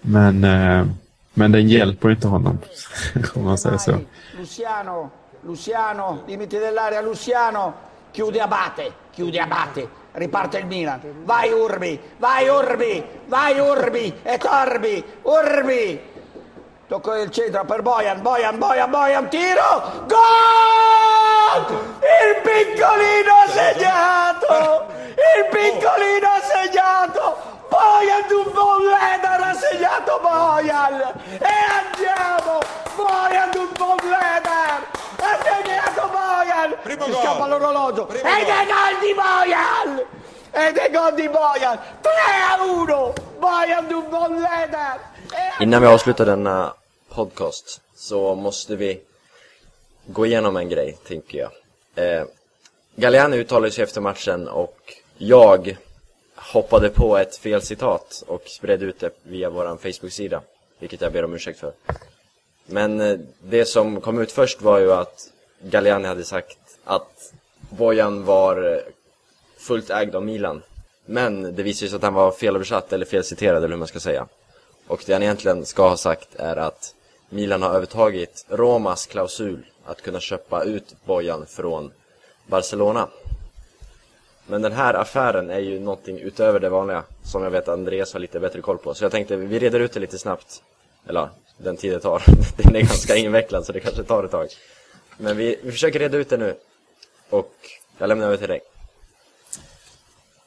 Men, 0.00 0.44
eh, 0.44 0.86
men 1.34 1.52
den 1.52 1.68
hjälper 1.68 2.10
inte 2.10 2.28
honom, 2.28 2.58
om 3.34 3.44
man 3.44 3.58
säger 3.58 3.78
så. 3.78 3.98
Luciano, 4.38 5.10
Luciano, 5.46 6.18
limiti 6.28 6.58
dell'area, 6.58 7.02
Luciano, 7.02 7.72
chiude 8.12 8.42
Abate, 8.42 8.92
chiude 9.16 9.40
Abate, 9.40 9.88
riparte 10.12 10.58
il 10.58 10.66
Milan, 10.66 11.00
vai 11.24 11.52
Urbi, 11.52 12.00
vai 12.18 12.48
Urbi, 12.48 13.04
vai 13.26 13.60
Urbi, 13.60 14.14
e 14.24 14.38
Torbi, 14.38 15.04
Urbi, 15.22 16.00
tocco 16.86 17.14
il 17.14 17.30
centro 17.30 17.64
per 17.64 17.82
Bojan, 17.82 18.20
Bojan, 18.20 18.58
Bojan, 18.58 18.90
Bojan, 18.90 19.28
tiro, 19.28 20.04
gol! 20.06 21.64
Il 22.00 22.40
piccolino 22.42 23.32
ha 23.32 23.48
segnato, 23.48 24.86
il 25.14 25.46
piccolino 25.50 26.28
ha 26.28 26.40
segnato, 26.42 27.36
Bojan 27.68 28.26
Dubonleder 28.28 29.40
ha 29.40 29.54
segnato 29.54 30.18
Bojan, 30.20 31.00
e 31.38 31.54
andiamo, 31.80 32.58
Bojan 32.94 33.50
Dubonleder, 33.50 34.86
ha 35.20 35.38
segnato 35.42 36.10
Bojan, 36.12 36.76
Primo 36.82 37.06
mi 37.06 37.12
gol. 37.12 37.22
scappa 37.22 37.46
l'orologio, 37.46 38.06
Primo 38.06 38.28
ed 38.28 38.48
è 38.48 38.66
gol. 38.66 38.98
di 39.00 39.14
Bojan, 39.14 40.02
ed 40.50 40.76
è 40.76 40.90
gol 40.90 41.14
di 41.14 41.28
Bojan, 41.28 41.78
3 42.00 42.12
a 42.50 42.62
1, 42.62 43.12
Bojan 43.38 43.86
Dubonleder, 43.86 45.12
e 45.13 45.13
Innan 45.60 45.82
vi 45.82 45.88
avslutar 45.88 46.26
denna 46.26 46.74
podcast 47.08 47.80
så 47.94 48.34
måste 48.34 48.76
vi 48.76 49.00
gå 50.06 50.26
igenom 50.26 50.56
en 50.56 50.68
grej, 50.68 50.98
tänker 51.06 51.38
jag. 51.38 51.50
Eh, 51.94 52.26
Galliani 52.96 53.36
uttalade 53.36 53.72
sig 53.72 53.84
efter 53.84 54.00
matchen 54.00 54.48
och 54.48 54.94
jag 55.18 55.76
hoppade 56.36 56.90
på 56.90 57.18
ett 57.18 57.36
fel 57.36 57.62
citat 57.62 58.24
och 58.26 58.42
spred 58.46 58.82
ut 58.82 59.00
det 59.00 59.10
via 59.22 59.50
vår 59.50 59.76
Facebook-sida, 59.76 60.40
vilket 60.78 61.00
jag 61.00 61.12
ber 61.12 61.24
om 61.24 61.34
ursäkt 61.34 61.60
för. 61.60 61.72
Men 62.66 63.00
eh, 63.00 63.18
det 63.42 63.64
som 63.64 64.00
kom 64.00 64.18
ut 64.18 64.32
först 64.32 64.62
var 64.62 64.78
ju 64.78 64.92
att 64.92 65.28
Galliani 65.62 66.08
hade 66.08 66.24
sagt 66.24 66.58
att 66.84 67.32
Bojan 67.70 68.24
var 68.24 68.72
eh, 68.72 68.80
fullt 69.58 69.90
ägd 69.90 70.14
av 70.14 70.24
Milan. 70.24 70.62
Men 71.06 71.42
det 71.56 71.62
visade 71.62 71.88
sig 71.88 71.96
att 71.96 72.02
han 72.02 72.14
var 72.14 72.30
felöversatt 72.32 72.92
eller 72.92 73.06
felciterad 73.06 73.56
eller 73.56 73.68
hur 73.68 73.76
man 73.76 73.88
ska 73.88 74.00
säga. 74.00 74.26
Och 74.86 75.02
det 75.06 75.12
han 75.12 75.22
egentligen 75.22 75.66
ska 75.66 75.88
ha 75.88 75.96
sagt 75.96 76.34
är 76.34 76.56
att 76.56 76.94
Milan 77.28 77.62
har 77.62 77.70
övertagit 77.70 78.46
Romas 78.48 79.06
klausul 79.06 79.66
att 79.84 80.02
kunna 80.02 80.20
köpa 80.20 80.64
ut 80.64 80.94
Bojan 81.04 81.46
från 81.46 81.90
Barcelona. 82.46 83.08
Men 84.46 84.62
den 84.62 84.72
här 84.72 84.94
affären 84.94 85.50
är 85.50 85.58
ju 85.58 85.80
någonting 85.80 86.18
utöver 86.18 86.60
det 86.60 86.68
vanliga 86.68 87.02
som 87.22 87.42
jag 87.42 87.50
vet 87.50 87.68
att 87.68 87.78
Andreas 87.78 88.12
har 88.12 88.20
lite 88.20 88.40
bättre 88.40 88.60
koll 88.60 88.78
på. 88.78 88.94
Så 88.94 89.04
jag 89.04 89.12
tänkte 89.12 89.36
vi 89.36 89.58
reder 89.58 89.80
ut 89.80 89.92
det 89.92 90.00
lite 90.00 90.18
snabbt. 90.18 90.62
Eller 91.06 91.20
ja, 91.20 91.30
den 91.58 91.76
tid 91.76 91.92
det 91.92 92.00
tar. 92.00 92.22
Den 92.56 92.76
är 92.76 92.80
ganska 92.80 93.16
invecklad 93.16 93.64
så 93.64 93.72
det 93.72 93.80
kanske 93.80 94.02
tar 94.02 94.24
ett 94.24 94.30
tag. 94.30 94.48
Men 95.18 95.36
vi, 95.36 95.56
vi 95.62 95.72
försöker 95.72 95.98
reda 95.98 96.18
ut 96.18 96.30
det 96.30 96.36
nu. 96.36 96.54
Och 97.30 97.54
jag 97.98 98.08
lämnar 98.08 98.26
över 98.26 98.36
till 98.36 98.48
dig. 98.48 98.60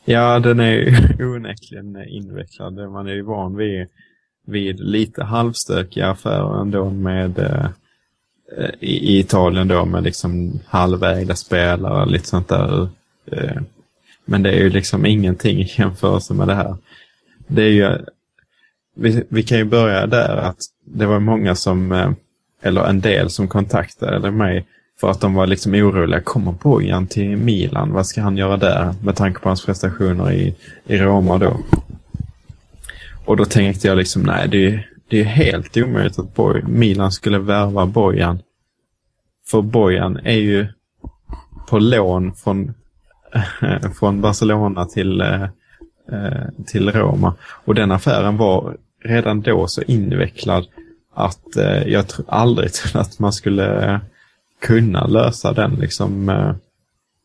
Ja, 0.06 0.40
den 0.40 0.60
är 0.60 0.72
ju 0.72 0.96
onekligen 1.36 2.08
invecklad. 2.08 2.74
Man 2.74 3.08
är 3.08 3.14
ju 3.14 3.22
van 3.22 3.56
vid, 3.56 3.88
vid 4.48 4.80
lite 4.80 5.24
halvstökiga 5.24 6.10
affärer 6.10 6.62
ändå 6.62 6.90
med 6.90 7.40
eh, 7.40 7.70
i, 8.80 9.20
Italien 9.20 9.68
då 9.68 9.86
med 9.86 10.04
liksom 10.04 10.60
halvägda 10.66 11.36
spelare 11.36 12.02
och 12.02 12.12
lite 12.12 12.28
sånt 12.28 12.48
där. 12.48 12.90
Eh, 13.32 13.62
men 14.26 14.44
det 14.44 14.50
är 14.50 14.60
ju 14.60 14.70
liksom 14.70 15.06
ingenting 15.06 15.60
i 15.60 15.74
jämförelse 15.78 16.34
med 16.34 16.48
det 16.48 16.56
här. 16.56 16.76
Det 17.48 17.62
är 17.62 17.70
ju, 17.70 17.98
vi, 18.96 19.24
vi 19.30 19.44
kan 19.44 19.58
ju 19.58 19.66
börja 19.66 20.08
där 20.08 20.38
att 20.38 20.58
det 20.86 21.06
var 21.06 21.20
många 21.20 21.56
som, 21.56 21.92
eh, 21.92 22.12
eller 22.62 22.84
en 22.84 23.02
del 23.02 23.30
som 23.30 23.48
kontaktade 23.48 24.32
mig 24.32 24.66
för 25.00 25.12
att 25.12 25.22
de 25.22 25.34
var 25.34 25.48
liksom 25.48 25.74
oroliga. 25.74 26.22
Kommer 26.22 26.52
Bojan 26.52 27.08
till 27.08 27.38
Milan? 27.38 27.92
Vad 27.92 28.08
ska 28.08 28.22
han 28.22 28.38
göra 28.38 28.58
där? 28.58 28.94
Med 29.04 29.16
tanke 29.16 29.40
på 29.40 29.50
hans 29.50 29.66
prestationer 29.66 30.32
i, 30.32 30.56
i 30.86 30.98
Roma 30.98 31.38
då. 31.38 31.58
Och 33.28 33.38
då 33.38 33.46
tänkte 33.46 33.88
jag 33.88 33.98
liksom, 33.98 34.24
nej 34.24 34.48
det 34.48 34.66
är, 34.66 34.90
det 35.08 35.20
är 35.20 35.24
helt 35.24 35.78
omöjligt 35.78 36.20
att 36.20 36.36
Boy, 36.36 36.64
Milan 36.68 37.12
skulle 37.12 37.40
värva 37.40 37.86
Bojan. 37.86 38.40
För 39.48 39.62
Bojan 39.62 40.18
är 40.18 40.38
ju 40.38 40.68
på 41.70 41.80
lån 41.80 42.34
från, 42.34 42.74
från 44.00 44.22
Barcelona 44.22 44.86
till, 44.86 45.22
eh, 45.22 45.44
eh, 46.12 46.48
till 46.68 46.92
Roma. 46.92 47.36
Och 47.42 47.76
den 47.76 47.92
affären 47.92 48.38
var 48.38 48.78
redan 49.04 49.42
då 49.42 49.68
så 49.68 49.82
invecklad 49.82 50.68
att 51.14 51.56
eh, 51.56 51.88
jag 51.88 52.06
aldrig 52.28 52.74
trodde 52.74 53.00
att 53.00 53.20
man 53.20 53.34
skulle 53.34 54.00
kunna 54.62 55.08
lösa 55.08 55.54
den 55.54 55.76
liksom 55.76 56.26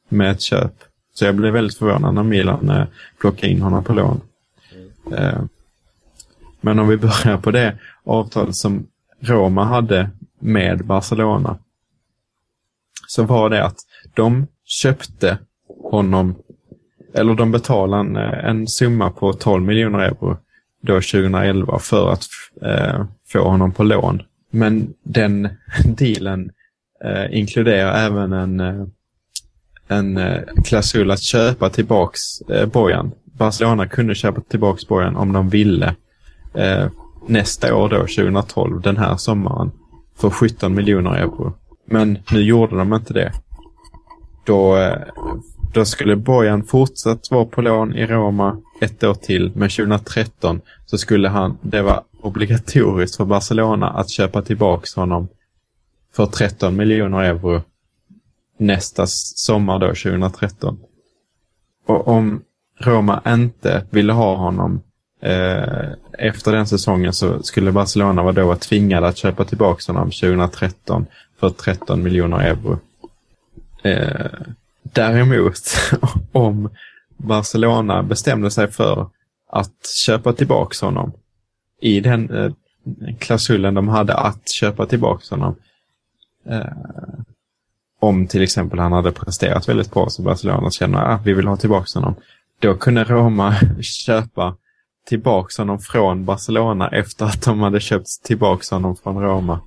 med 0.09 0.31
ett 0.31 0.41
köp. 0.41 0.75
Så 1.15 1.25
jag 1.25 1.35
blev 1.35 1.53
väldigt 1.53 1.79
förvånad 1.79 2.15
när 2.15 2.23
Milan 2.23 2.87
plockade 3.21 3.53
in 3.53 3.63
honom 3.63 3.85
på 3.85 3.93
lån. 3.93 4.21
Mm 5.07 5.49
men 6.63 6.79
om 6.79 6.89
vi 6.89 6.97
börjar 6.97 7.39
på 7.39 7.51
det 7.51 7.79
avtal 8.05 8.55
som 8.55 8.87
Roma 9.21 9.65
hade 9.65 10.11
med 10.39 10.87
Barcelona 10.87 11.59
så 13.07 13.23
var 13.23 13.51
det 13.51 13.65
att 13.65 13.77
de 14.15 14.47
köpte 14.65 15.39
honom, 15.91 16.35
eller 17.15 17.35
de 17.35 17.53
betalade 17.53 18.01
en, 18.01 18.17
eh, 18.17 18.45
en 18.45 18.69
summa 18.69 19.11
på 19.11 19.33
12 19.33 19.63
miljoner 19.65 19.99
euro 19.99 20.37
då 20.83 20.95
2011 20.95 21.79
för 21.79 22.13
att 22.13 22.25
eh, 22.63 23.05
få 23.29 23.39
honom 23.49 23.73
på 23.73 23.83
lån. 23.83 24.23
Men 24.51 24.95
den 25.03 25.49
dealen 25.85 26.51
eh, 27.05 27.39
inkluderar 27.39 28.07
även 28.07 28.33
en, 28.33 28.61
eh, 28.61 28.85
en 29.89 30.17
eh, 30.17 30.41
klausul 30.65 31.11
att 31.11 31.23
köpa 31.23 31.71
tillbaks 31.71 32.41
eh, 32.41 32.67
Bojan. 32.67 33.13
Barcelona 33.25 33.87
kunde 33.89 34.15
köpa 34.15 34.41
tillbaks 34.41 34.89
Bojan 34.89 35.17
om 35.17 35.33
de 35.33 35.49
ville 35.49 35.95
eh, 36.55 36.87
nästa 37.27 37.75
år 37.75 37.89
då, 37.89 37.97
2012, 37.97 38.81
den 38.81 38.97
här 38.97 39.17
sommaren, 39.17 39.71
för 40.17 40.31
17 40.31 40.75
miljoner 40.75 41.15
euro. 41.15 41.55
Men 41.87 42.19
nu 42.33 42.41
gjorde 42.41 42.77
de 42.77 42.95
inte 42.95 43.13
det. 43.13 43.33
Då, 44.45 44.77
eh, 44.77 44.99
då 45.75 45.85
skulle 45.85 46.17
Bojan 46.17 46.65
fortsatt 46.65 47.31
vara 47.31 47.45
på 47.45 47.63
lån 47.63 47.95
i 47.95 48.07
Roma 48.07 48.57
ett 48.81 49.05
år 49.05 49.15
till, 49.15 49.53
men 49.55 49.69
2013 49.69 50.61
så 50.87 50.99
skulle 50.99 51.29
han, 51.29 51.59
det 51.61 51.83
var 51.83 52.03
obligatoriskt 52.21 53.17
för 53.17 53.25
Barcelona 53.25 53.91
att 53.91 54.11
köpa 54.11 54.43
tillbaks 54.43 54.95
honom 54.95 55.29
för 56.13 56.27
13 56.27 56.77
miljoner 56.77 57.23
euro 57.23 57.63
nästa 58.59 59.07
sommar 59.07 59.79
då, 59.79 59.87
2013. 59.87 60.79
Och 61.87 62.09
om 62.09 62.43
Roma 62.81 63.23
inte 63.27 63.87
ville 63.91 64.13
ha 64.13 64.37
honom 64.37 64.83
eh, 65.23 65.89
efter 66.19 66.53
den 66.53 66.67
säsongen 66.67 67.13
så 67.13 67.43
skulle 67.43 67.73
Barcelona 67.73 68.23
vara 68.23 68.33
då 68.33 68.57
tvingade 68.57 69.09
att 69.09 69.17
köpa 69.17 69.45
tillbaka 69.45 69.93
honom 69.93 70.11
2013 70.11 71.07
för 71.41 71.51
13 71.51 72.03
miljoner 72.03 72.39
euro. 72.39 72.79
Eh, 73.83 74.31
däremot, 74.83 75.61
om 76.33 76.71
Barcelona 77.17 78.03
bestämde 78.03 78.51
sig 78.51 78.71
för 78.71 79.11
att 79.51 79.87
köpa 80.07 80.33
tillbaka 80.33 80.87
honom 80.87 81.13
i 81.81 82.01
den 82.01 82.31
eh, 82.31 82.53
klausulen 83.19 83.75
de 83.75 83.89
hade 83.89 84.15
att 84.15 84.49
köpa 84.49 84.87
tillbaka 84.87 85.25
honom. 85.31 85.57
Eh, 86.47 86.73
om 88.01 88.27
till 88.27 88.43
exempel 88.43 88.79
han 88.79 88.93
hade 88.93 89.13
presterat 89.13 89.69
väldigt 89.69 89.91
bra 89.91 90.09
så 90.11 90.23
Barcelona 90.23 90.71
känner 90.71 90.99
att 90.99 91.21
ah, 91.21 91.23
vi 91.25 91.33
vill 91.33 91.47
ha 91.47 91.57
tillbaka 91.57 91.99
honom. 91.99 92.15
Då 92.59 92.75
kunde 92.75 93.05
Roma 93.05 93.55
köpa 93.81 94.57
tillbaka 95.09 95.63
honom 95.63 95.79
från 95.79 96.25
Barcelona 96.25 96.89
efter 96.89 97.25
att 97.25 97.43
de 97.43 97.61
hade 97.61 97.81
köpt 97.81 98.23
tillbaka 98.25 98.75
honom 98.77 98.97
från 98.97 99.23
Roma. 99.23 99.61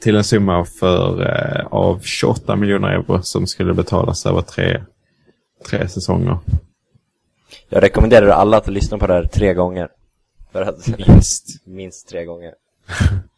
Till 0.00 0.16
en 0.16 0.24
summa 0.24 0.64
för, 0.64 1.22
eh, 1.22 1.66
av 1.66 2.00
28 2.00 2.56
miljoner 2.56 2.88
euro 2.88 3.22
som 3.22 3.46
skulle 3.46 3.74
betalas 3.74 4.26
över 4.26 4.40
tre, 4.42 4.82
tre 5.70 5.88
säsonger. 5.88 6.38
Jag 7.68 7.82
rekommenderar 7.82 8.28
alla 8.28 8.56
att 8.56 8.68
lyssna 8.68 8.98
på 8.98 9.06
det 9.06 9.14
här 9.14 9.24
tre 9.24 9.54
gånger. 9.54 9.88
För 10.52 10.62
att, 10.62 10.98
Minst. 11.08 11.46
minst 11.66 12.08
tre 12.08 12.24
gånger. 12.24 12.52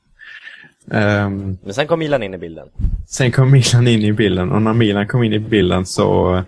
Ehm, 0.93 1.59
Men 1.65 1.75
sen 1.75 1.87
kom 1.87 1.99
Milan 1.99 2.23
in 2.23 2.35
i 2.35 2.39
bilden. 2.39 2.69
sen 3.09 3.33
kom 3.33 3.51
Milan 3.51 3.89
in 3.89 4.01
i 4.03 4.13
bilden 4.13 4.53
och 4.53 4.63
när 4.63 4.73
Milan 4.73 5.09
kom 5.09 5.23
in 5.23 5.33
i 5.33 5.39
bilden 5.39 5.87
så, 5.87 6.43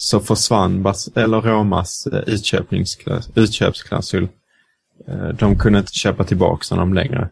så 0.00 0.20
försvann 0.20 0.82
Bas 0.82 1.08
eller 1.14 1.40
Romas 1.40 2.06
eh, 2.06 2.34
utköpsklausul. 3.34 4.28
Eh, 5.06 5.28
de 5.28 5.58
kunde 5.58 5.78
inte 5.78 5.92
köpa 5.92 6.24
tillbaka 6.24 6.74
honom 6.74 6.94
längre. 6.94 7.28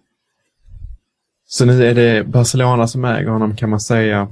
Så 1.48 1.64
nu 1.64 1.86
är 1.86 1.94
det 1.94 2.26
Barcelona 2.26 2.88
som 2.88 3.04
äger 3.04 3.28
honom 3.28 3.56
kan 3.56 3.70
man 3.70 3.80
säga. 3.80 4.28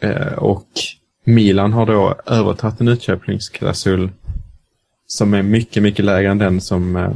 Eh, 0.00 0.32
och 0.32 0.68
Milan 1.24 1.72
har 1.72 1.86
då 1.86 2.20
övertagit 2.26 2.80
en 2.80 2.88
utköpsklausul 2.88 4.10
som 5.06 5.34
är 5.34 5.42
mycket, 5.42 5.82
mycket 5.82 6.04
lägre 6.04 6.30
än 6.30 6.38
den 6.38 6.60
som, 6.60 7.14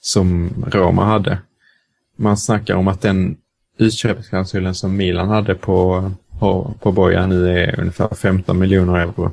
som 0.00 0.50
Roma 0.66 1.04
hade. 1.04 1.38
Man 2.16 2.36
snackar 2.36 2.74
om 2.74 2.88
att 2.88 3.00
den 3.00 3.36
utköpsklausulen 3.78 4.74
som 4.74 4.96
Milan 4.96 5.28
hade 5.28 5.54
på, 5.54 6.12
på, 6.38 6.74
på 6.80 6.92
Bojan 6.92 7.28
nu 7.28 7.58
är 7.58 7.80
ungefär 7.80 8.14
15 8.14 8.58
miljoner 8.58 8.98
euro. 8.98 9.32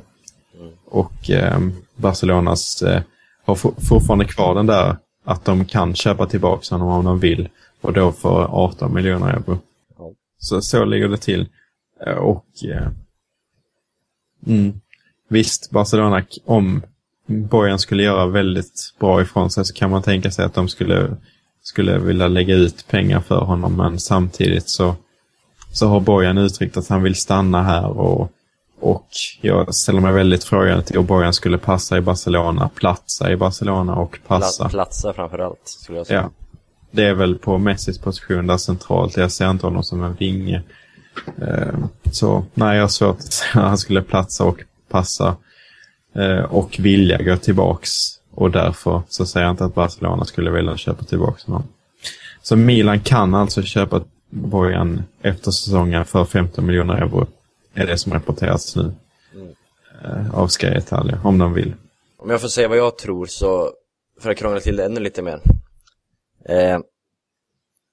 Och 0.84 1.30
eh, 1.30 1.58
Barcelonas 1.96 2.82
eh, 2.82 3.02
har 3.44 3.54
for, 3.54 3.74
fortfarande 3.88 4.24
kvar 4.24 4.54
den 4.54 4.66
där 4.66 4.96
att 5.24 5.44
de 5.44 5.64
kan 5.64 5.94
köpa 5.94 6.26
tillbaka 6.26 6.74
honom 6.74 6.88
om 6.88 7.04
de 7.04 7.18
vill. 7.18 7.48
Och 7.80 7.92
då 7.92 8.12
för 8.12 8.44
18 8.44 8.94
miljoner 8.94 9.28
euro. 9.32 9.58
Ja. 9.98 10.10
Så, 10.38 10.60
så 10.60 10.84
ligger 10.84 11.08
det 11.08 11.16
till. 11.18 11.48
Eh, 12.06 12.12
Och 12.14 12.46
eh, 12.64 12.88
mm, 14.46 14.80
visst, 15.28 15.70
Barcelona, 15.70 16.24
om 16.44 16.82
Bojan 17.26 17.78
skulle 17.78 18.02
göra 18.02 18.26
väldigt 18.26 18.94
bra 19.00 19.22
ifrån 19.22 19.50
sig 19.50 19.64
så 19.64 19.74
kan 19.74 19.90
man 19.90 20.02
tänka 20.02 20.30
sig 20.30 20.44
att 20.44 20.54
de 20.54 20.68
skulle, 20.68 21.16
skulle 21.62 21.98
vilja 21.98 22.28
lägga 22.28 22.54
ut 22.54 22.86
pengar 22.88 23.20
för 23.20 23.40
honom. 23.40 23.76
Men 23.76 23.98
samtidigt 23.98 24.68
så, 24.68 24.96
så 25.72 25.88
har 25.88 26.00
Bojan 26.00 26.38
uttryckt 26.38 26.76
att 26.76 26.88
han 26.88 27.02
vill 27.02 27.14
stanna 27.14 27.62
här 27.62 27.86
och, 27.86 28.32
och 28.80 29.06
jag 29.40 29.74
ställer 29.74 30.00
mig 30.00 30.12
väldigt 30.12 30.44
frågande 30.44 30.82
till 30.82 30.98
om 30.98 31.06
Bojan 31.06 31.32
skulle 31.32 31.58
passa 31.58 31.98
i 31.98 32.00
Barcelona, 32.00 32.70
platsa 32.74 33.30
i 33.32 33.36
Barcelona 33.36 33.94
och 33.96 34.18
passa. 34.26 34.64
Pla- 34.64 34.70
platsa 34.70 35.12
framförallt, 35.12 35.60
skulle 35.64 35.98
jag 35.98 36.06
säga. 36.06 36.20
Ja. 36.20 36.30
Det 36.90 37.04
är 37.04 37.14
väl 37.14 37.38
på 37.38 37.58
Messis 37.58 37.98
position 37.98 38.46
där 38.46 38.56
centralt. 38.56 39.16
Jag 39.16 39.32
ser 39.32 39.50
inte 39.50 39.66
honom 39.66 39.82
som 39.82 40.02
en 40.02 40.14
vinge. 40.14 40.62
Eh, 41.42 41.74
Så 42.12 42.44
nej, 42.54 42.76
jag 42.76 42.82
har 42.82 42.88
svårt 42.88 43.18
att 43.18 43.32
säga 43.32 43.62
att 43.62 43.68
han 43.68 43.78
skulle 43.78 44.02
platsa 44.02 44.44
och 44.44 44.58
passa 44.90 45.36
eh, 46.16 46.44
och 46.44 46.76
vilja 46.78 47.22
gå 47.22 47.36
tillbaks. 47.36 47.90
Och 48.34 48.50
därför 48.50 49.02
så 49.08 49.26
säger 49.26 49.46
jag 49.46 49.52
inte 49.52 49.64
att 49.64 49.74
Barcelona 49.74 50.24
skulle 50.24 50.50
vilja 50.50 50.76
köpa 50.76 51.04
tillbaks 51.04 51.44
honom. 51.44 51.62
Så 52.42 52.56
Milan 52.56 53.00
kan 53.00 53.34
alltså 53.34 53.62
köpa 53.62 54.00
Bojan 54.34 55.02
efter 55.22 55.50
säsongen 55.50 56.04
för 56.04 56.24
15 56.24 56.66
miljoner 56.66 56.94
euro. 56.94 57.26
Är 57.74 57.86
det 57.86 57.98
som 57.98 58.12
rapporteras 58.12 58.76
nu. 58.76 58.92
mm. 59.34 60.34
Av 60.34 60.48
Sky 60.48 60.66
Italia, 60.66 61.20
om 61.24 61.38
de 61.38 61.52
vill. 61.52 61.74
Om 62.16 62.30
jag 62.30 62.40
får 62.40 62.48
säga 62.48 62.68
vad 62.68 62.78
jag 62.78 62.98
tror 62.98 63.26
så, 63.26 63.72
för 64.20 64.30
att 64.30 64.36
krångla 64.36 64.60
till 64.60 64.76
det 64.76 64.84
ännu 64.84 65.00
lite 65.00 65.22
mer. 65.22 65.40
Eh, 66.44 66.78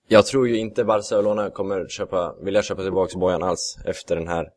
jag 0.07 0.25
tror 0.25 0.47
ju 0.47 0.57
inte 0.57 0.83
Barcelona 0.83 1.49
kommer 1.49 1.87
köpa, 1.87 2.35
vilja 2.41 2.63
köpa 2.63 2.83
tillbaka 2.83 3.17
Bojan 3.17 3.43
alls 3.43 3.77
efter 3.85 4.15
den 4.15 4.27
här 4.27 4.49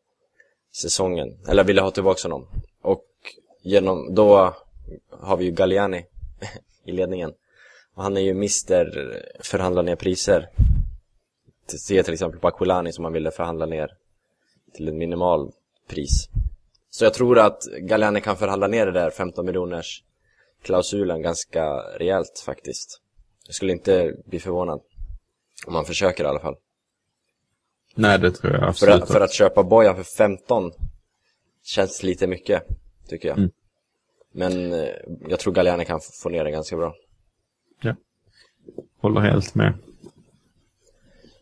säsongen. 0.75 1.37
Eller 1.47 1.63
vilja 1.63 1.83
ha 1.83 1.91
tillbaka 1.91 2.19
honom. 2.23 2.47
Och 2.81 3.05
genom, 3.63 4.15
då 4.15 4.55
har 5.21 5.37
vi 5.37 5.45
ju 5.45 5.51
Galliani 5.51 6.05
i 6.85 6.91
ledningen. 6.91 7.31
Och 7.95 8.03
han 8.03 8.17
är 8.17 8.21
ju 8.21 8.33
mister 8.33 8.87
förhandla 9.39 9.81
ner 9.81 9.95
priser. 9.95 10.49
Se 11.67 12.03
till 12.03 12.13
exempel 12.13 12.39
på 12.39 12.47
Aquilani 12.47 12.91
som 12.91 13.03
han 13.03 13.13
ville 13.13 13.31
förhandla 13.31 13.65
ner 13.65 13.89
till 14.73 14.87
ett 14.87 14.93
minimal 14.93 15.51
pris. 15.87 16.29
Så 16.89 17.05
jag 17.05 17.13
tror 17.13 17.39
att 17.39 17.63
Galliani 17.79 18.21
kan 18.21 18.37
förhandla 18.37 18.67
ner 18.67 18.85
det 18.85 18.91
där 18.91 19.09
15 19.09 19.45
miljoners 19.45 20.03
klausulen 20.63 21.21
ganska 21.21 21.65
rejält 21.97 22.43
faktiskt. 22.45 23.01
Jag 23.45 23.55
skulle 23.55 23.71
inte 23.71 24.15
bli 24.25 24.39
förvånad. 24.39 24.81
Om 25.67 25.73
man 25.73 25.85
försöker 25.85 26.23
i 26.23 26.27
alla 26.27 26.39
fall. 26.39 26.55
Nej, 27.95 28.19
det 28.19 28.31
tror 28.31 28.53
jag 28.53 28.61
För 28.61 28.67
absolut 28.67 29.03
att, 29.03 29.11
för 29.11 29.21
att 29.21 29.33
köpa 29.33 29.63
Bojan 29.63 29.95
för 29.95 30.03
15 30.03 30.71
känns 31.63 32.03
lite 32.03 32.27
mycket, 32.27 32.63
tycker 33.07 33.29
jag. 33.29 33.37
Mm. 33.37 33.51
Men 34.31 34.73
eh, 34.73 34.89
jag 35.27 35.39
tror 35.39 35.53
Galliani 35.53 35.85
kan 35.85 35.99
få 36.23 36.29
ner 36.29 36.43
det 36.43 36.51
ganska 36.51 36.77
bra. 36.77 36.95
Ja. 37.81 37.95
Håller 39.01 39.21
helt 39.21 39.55
med. 39.55 39.73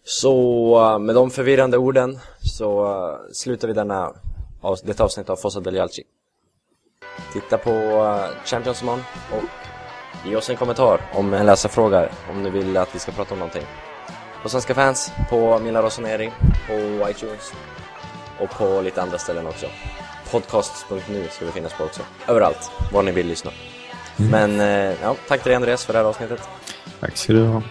Så 0.04 0.76
eh, 0.80 1.00
med 1.00 1.16
de 1.16 1.32
förvirrande 1.32 1.78
orden 1.78 2.20
så 2.42 2.86
eh, 2.86 3.34
slutar 3.34 3.68
vi 3.68 3.74
denna, 3.74 4.14
detta 4.84 5.04
avsnitt 5.04 5.30
av 5.30 5.36
Fossa 5.36 5.60
del 5.60 5.76
Jalci. 5.76 6.04
Titta 7.34 7.58
på 7.58 7.72
eh, 7.72 8.46
Champions 8.46 8.82
imorgon 8.82 9.04
och 9.32 9.44
ge 10.30 10.36
oss 10.36 10.50
en 10.50 10.56
kommentar 10.58 11.02
om 11.14 11.34
en 11.34 11.46
läsarfråga 11.46 12.10
om 12.32 12.44
ni 12.44 12.50
vill 12.50 12.78
att 12.78 12.96
vi 12.96 13.00
ska 13.00 13.12
prata 13.12 13.34
om 13.34 13.40
någonting. 13.40 13.64
På 14.44 14.50
Svenska 14.50 14.74
fans, 14.74 15.12
på 15.30 15.60
Mina 15.60 15.82
Rossoneri, 15.82 16.32
på 16.68 17.10
iTunes 17.10 17.54
och 18.40 18.50
på 18.50 18.82
lite 18.82 19.02
andra 19.02 19.18
ställen 19.18 19.48
också. 19.48 19.66
Podcast.nu 20.32 21.28
ska 21.32 21.46
vi 21.46 21.52
finnas 21.52 21.74
på 21.74 21.84
också. 21.84 22.02
Överallt, 22.28 22.72
var 22.92 23.04
ni 23.04 23.12
vill 23.12 23.28
lyssna. 23.28 23.52
Men 24.32 24.60
eh, 24.60 24.96
ja, 25.02 25.16
tack 25.28 25.42
till 25.42 25.50
dig 25.50 25.56
Andreas 25.56 25.86
för 25.86 25.94
det 25.94 26.00
här 26.00 26.06
avsnittet. 26.06 26.42
Tack 27.00 27.18
ska 27.18 27.34
du 27.34 27.46
ha. 27.46 27.62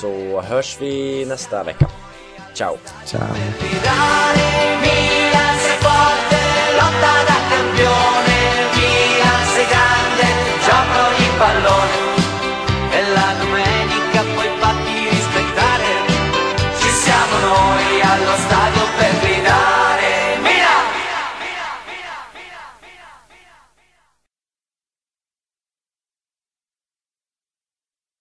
Så 0.00 0.40
hörs 0.40 0.76
vi 0.80 1.24
nästa 1.24 1.64
vecka. 1.64 1.86
Ciao! 2.54 2.76
Ciao. 3.04 3.20